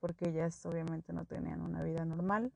porque 0.00 0.28
ellas 0.28 0.64
obviamente 0.66 1.12
no 1.12 1.24
tenían 1.24 1.60
una 1.60 1.82
vida 1.82 2.04
normal 2.04 2.52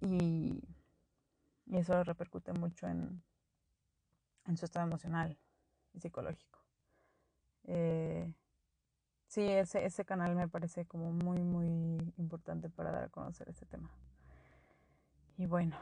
y, 0.00 0.60
eso 1.72 2.02
repercute 2.02 2.52
mucho 2.52 2.88
en, 2.88 3.22
en 4.46 4.56
su 4.56 4.64
estado 4.64 4.88
emocional 4.88 5.38
y 5.94 6.00
psicológico. 6.00 6.58
Eh, 7.64 8.32
sí, 9.30 9.42
ese, 9.42 9.84
ese 9.84 10.04
canal 10.04 10.34
me 10.34 10.48
parece 10.48 10.84
como 10.86 11.12
muy, 11.12 11.40
muy 11.42 12.12
importante 12.18 12.68
para 12.68 12.90
dar 12.90 13.04
a 13.04 13.08
conocer 13.08 13.48
este 13.48 13.64
tema. 13.64 13.88
Y 15.38 15.46
bueno, 15.46 15.76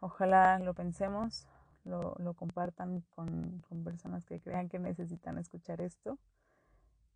ojalá 0.00 0.58
lo 0.58 0.72
pensemos, 0.72 1.46
lo, 1.84 2.16
lo 2.18 2.32
compartan 2.32 3.02
con, 3.14 3.62
con, 3.68 3.84
personas 3.84 4.24
que 4.24 4.40
crean 4.40 4.70
que 4.70 4.78
necesitan 4.78 5.36
escuchar 5.36 5.82
esto. 5.82 6.18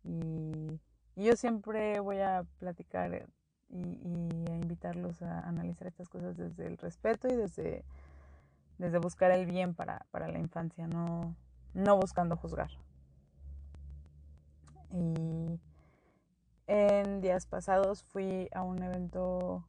Y, 0.03 0.79
y 1.15 1.23
yo 1.25 1.35
siempre 1.35 1.99
voy 1.99 2.19
a 2.19 2.45
platicar 2.59 3.27
y, 3.69 4.51
a 4.51 4.55
invitarlos 4.55 5.23
a 5.23 5.39
analizar 5.39 5.87
estas 5.87 6.07
cosas 6.07 6.37
desde 6.37 6.67
el 6.67 6.77
respeto 6.77 7.27
y 7.27 7.35
desde, 7.35 7.83
desde 8.77 8.99
buscar 8.99 9.31
el 9.31 9.47
bien 9.47 9.73
para, 9.73 10.05
para 10.11 10.27
la 10.27 10.37
infancia, 10.37 10.85
no, 10.85 11.35
no 11.73 11.97
buscando 11.97 12.37
juzgar. 12.37 12.69
Y 14.93 15.59
en 16.67 17.21
días 17.21 17.47
pasados 17.47 18.03
fui 18.03 18.47
a 18.53 18.61
un 18.61 18.83
evento 18.83 19.67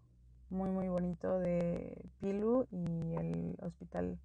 muy 0.50 0.70
muy 0.70 0.88
bonito 0.88 1.38
de 1.38 1.98
Pilu 2.20 2.66
y 2.70 3.14
el 3.14 3.56
hospital 3.62 4.18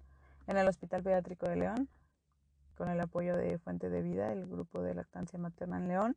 en 0.46 0.56
el 0.58 0.68
Hospital 0.68 1.02
Pediátrico 1.02 1.48
de 1.48 1.56
León 1.56 1.88
con 2.76 2.90
el 2.90 3.00
apoyo 3.00 3.34
de 3.34 3.58
Fuente 3.58 3.88
de 3.88 4.02
Vida, 4.02 4.30
el 4.30 4.46
grupo 4.46 4.82
de 4.82 4.94
lactancia 4.94 5.38
materna 5.38 5.78
en 5.78 5.88
León. 5.88 6.16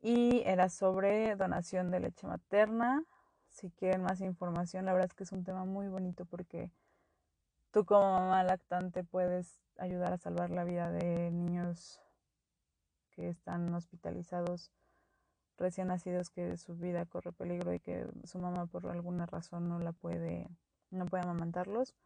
Y 0.00 0.42
era 0.46 0.68
sobre 0.68 1.34
donación 1.34 1.90
de 1.90 2.00
leche 2.00 2.26
materna. 2.26 3.02
Si 3.48 3.70
quieren 3.70 4.02
más 4.02 4.20
información, 4.20 4.84
la 4.84 4.92
verdad 4.92 5.08
es 5.10 5.14
que 5.14 5.24
es 5.24 5.32
un 5.32 5.42
tema 5.42 5.64
muy 5.64 5.88
bonito 5.88 6.26
porque 6.26 6.70
tú 7.72 7.84
como 7.84 8.12
mamá 8.12 8.44
lactante 8.44 9.02
puedes 9.02 9.60
ayudar 9.78 10.12
a 10.12 10.18
salvar 10.18 10.50
la 10.50 10.64
vida 10.64 10.90
de 10.90 11.30
niños 11.32 12.00
que 13.18 13.28
están 13.28 13.74
hospitalizados 13.74 14.70
recién 15.56 15.88
nacidos 15.88 16.30
que 16.30 16.56
su 16.56 16.76
vida 16.76 17.04
corre 17.04 17.32
peligro 17.32 17.74
y 17.74 17.80
que 17.80 18.06
su 18.22 18.38
mamá 18.38 18.66
por 18.66 18.86
alguna 18.86 19.26
razón 19.26 19.68
no 19.68 19.80
la 19.80 19.90
puede 19.92 20.48
no 20.90 21.04
puede 21.06 21.24
amamantarlos. 21.24 21.96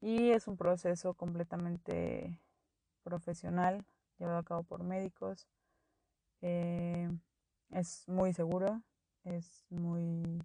Y 0.00 0.30
es 0.30 0.48
un 0.48 0.56
proceso 0.56 1.12
completamente 1.12 2.40
profesional 3.02 3.84
llevado 4.18 4.38
a 4.38 4.44
cabo 4.44 4.62
por 4.62 4.82
médicos. 4.82 5.46
Eh, 6.40 7.10
es 7.70 8.08
muy 8.08 8.32
seguro 8.32 8.82
es 9.24 9.66
muy 9.68 10.42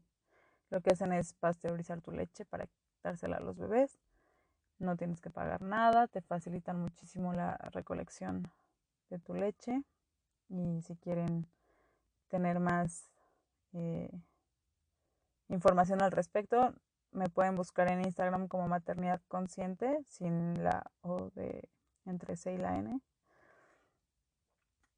lo 0.69 0.81
que 0.81 0.91
hacen 0.91 1.13
es 1.13 1.33
pasteurizar 1.35 2.01
tu 2.01 2.11
leche 2.11 2.43
para 2.43 2.67
dársela 3.01 3.37
a 3.37 3.39
los 3.39 3.57
bebés. 3.57 3.97
No 4.77 4.97
tienes 4.97 5.21
que 5.21 5.29
pagar 5.29 5.61
nada 5.61 6.07
te 6.07 6.21
facilitan 6.21 6.81
muchísimo 6.81 7.31
la 7.31 7.55
recolección 7.71 8.51
de 9.09 9.19
tu 9.19 9.33
leche 9.33 9.83
y 10.49 10.81
si 10.81 10.95
quieren 10.97 11.47
tener 12.27 12.59
más 12.59 13.09
eh, 13.73 14.09
información 15.49 16.01
al 16.01 16.11
respecto 16.11 16.73
me 17.11 17.29
pueden 17.29 17.55
buscar 17.55 17.89
en 17.89 18.03
Instagram 18.03 18.47
como 18.47 18.67
maternidad 18.67 19.21
consciente 19.27 20.03
sin 20.05 20.63
la 20.63 20.91
O 21.01 21.29
de 21.31 21.69
entre 22.05 22.35
C 22.35 22.53
y 22.53 22.57
la 22.57 22.77
N. 22.77 22.99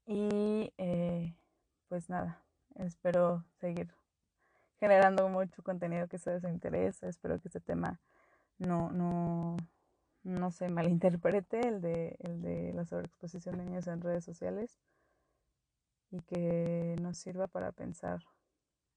Y 0.06 0.72
eh, 0.78 1.34
pues 1.88 2.08
nada 2.08 2.42
espero 2.76 3.44
seguir 3.60 3.94
generando 4.80 5.28
mucho 5.28 5.62
contenido 5.62 6.08
que 6.08 6.18
sea 6.18 6.34
de 6.34 6.40
su 6.40 7.06
espero 7.06 7.40
que 7.40 7.48
este 7.48 7.60
tema 7.60 8.00
no 8.58 8.90
no 8.90 9.56
no 10.22 10.50
se 10.50 10.68
malinterprete 10.68 11.60
el 11.66 11.80
de, 11.80 12.16
el 12.20 12.42
de 12.42 12.72
la 12.72 12.84
sobreexposición 12.84 13.56
de 13.56 13.64
niños 13.64 13.86
en 13.86 14.00
redes 14.00 14.24
sociales 14.24 14.78
y 16.10 16.20
que 16.22 16.96
nos 17.00 17.18
sirva 17.18 17.46
para 17.46 17.72
pensar 17.72 18.20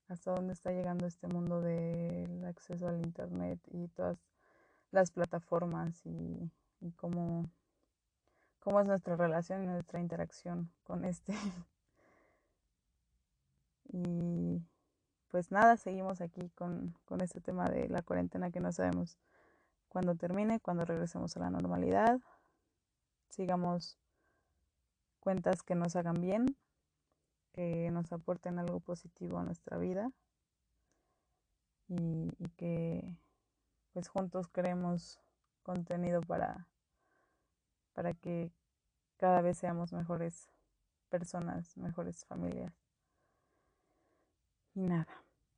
hasta 0.07 0.31
dónde 0.31 0.53
está 0.53 0.71
llegando 0.71 1.05
este 1.05 1.27
mundo 1.27 1.62
del 1.62 2.43
acceso 2.45 2.88
al 2.88 3.01
Internet 3.01 3.60
y 3.71 3.88
todas 3.89 4.17
las 4.91 5.12
plataformas 5.12 6.05
y, 6.05 6.51
cómo, 6.97 7.49
cómo 8.60 8.81
es 8.81 8.88
nuestra 8.88 9.15
relación 9.15 9.63
y 9.63 9.67
nuestra 9.67 10.01
interacción 10.01 10.71
con 10.84 11.05
este. 11.05 11.34
y 13.93 14.62
pues 15.29 15.49
nada, 15.51 15.77
seguimos 15.77 16.19
aquí 16.19 16.49
con, 16.49 16.97
con 17.05 17.21
este 17.21 17.39
tema 17.39 17.69
de 17.69 17.88
la 17.88 18.01
cuarentena 18.01 18.51
que 18.51 18.60
no 18.60 18.73
sabemos 18.73 19.17
cuándo 19.91 20.15
termine, 20.15 20.62
cuándo 20.62 20.86
regresemos 20.86 21.36
a 21.36 21.41
la 21.41 21.49
normalidad. 21.49 22.19
Sigamos 23.30 23.97
cuentas 25.19 25.63
que 25.63 25.75
nos 25.75 25.97
hagan 25.97 26.21
bien, 26.21 26.56
que 27.51 27.91
nos 27.91 28.12
aporten 28.13 28.58
algo 28.58 28.80
positivo 28.80 29.38
a 29.38 29.43
nuestra 29.43 29.77
vida 29.77 30.10
y, 31.89 32.32
y 32.39 32.49
que 32.56 33.17
pues 33.91 34.08
juntos 34.08 34.47
creemos 34.47 35.19
contenido 35.62 36.21
para, 36.21 36.67
para 37.93 38.13
que 38.13 38.49
cada 39.17 39.41
vez 39.41 39.58
seamos 39.58 39.91
mejores 39.91 40.49
personas, 41.10 41.75
mejores 41.75 42.23
familias. 42.25 42.73
Y 44.73 44.88
nada, 44.88 45.08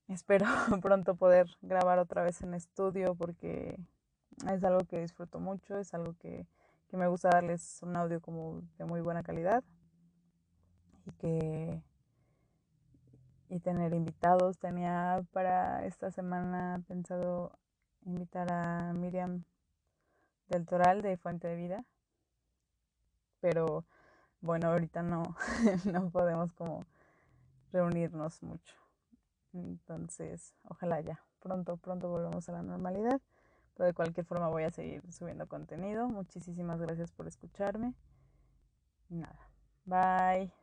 espero 0.07 0.45
pronto 0.81 1.15
poder 1.15 1.47
grabar 1.61 1.99
otra 1.99 2.23
vez 2.23 2.41
en 2.41 2.55
estudio 2.55 3.13
porque 3.13 3.79
es 4.51 4.63
algo 4.63 4.79
que 4.85 4.99
disfruto 4.99 5.39
mucho, 5.39 5.77
es 5.77 5.93
algo 5.93 6.15
que, 6.19 6.47
que 6.87 6.97
me 6.97 7.07
gusta 7.07 7.29
darles 7.29 7.81
un 7.81 7.95
audio 7.95 8.21
como 8.21 8.61
de 8.77 8.85
muy 8.85 9.01
buena 9.01 9.23
calidad 9.23 9.63
y 11.05 11.11
que 11.13 11.81
y 13.49 13.59
tener 13.59 13.93
invitados. 13.93 14.57
Tenía 14.57 15.23
para 15.31 15.85
esta 15.85 16.11
semana 16.11 16.81
pensado 16.87 17.51
invitar 18.05 18.51
a 18.51 18.93
Miriam 18.93 19.43
del 20.47 20.65
Toral 20.65 21.01
de 21.01 21.17
Fuente 21.17 21.47
de 21.47 21.55
Vida. 21.55 21.85
Pero 23.41 23.85
bueno, 24.41 24.69
ahorita 24.69 25.03
no, 25.03 25.23
no 25.85 26.09
podemos 26.09 26.51
como 26.53 26.83
reunirnos 27.71 28.41
mucho. 28.41 28.75
Entonces, 29.53 30.55
ojalá 30.63 31.01
ya 31.01 31.23
pronto, 31.39 31.77
pronto 31.77 32.09
volvamos 32.09 32.49
a 32.49 32.53
la 32.53 32.63
normalidad. 32.63 33.21
Pero 33.75 33.87
de 33.87 33.93
cualquier 33.93 34.25
forma 34.25 34.47
voy 34.49 34.63
a 34.63 34.71
seguir 34.71 35.01
subiendo 35.11 35.47
contenido. 35.47 36.07
Muchísimas 36.07 36.79
gracias 36.79 37.11
por 37.11 37.27
escucharme. 37.27 37.93
Y 39.09 39.15
nada. 39.15 39.39
Bye. 39.85 40.62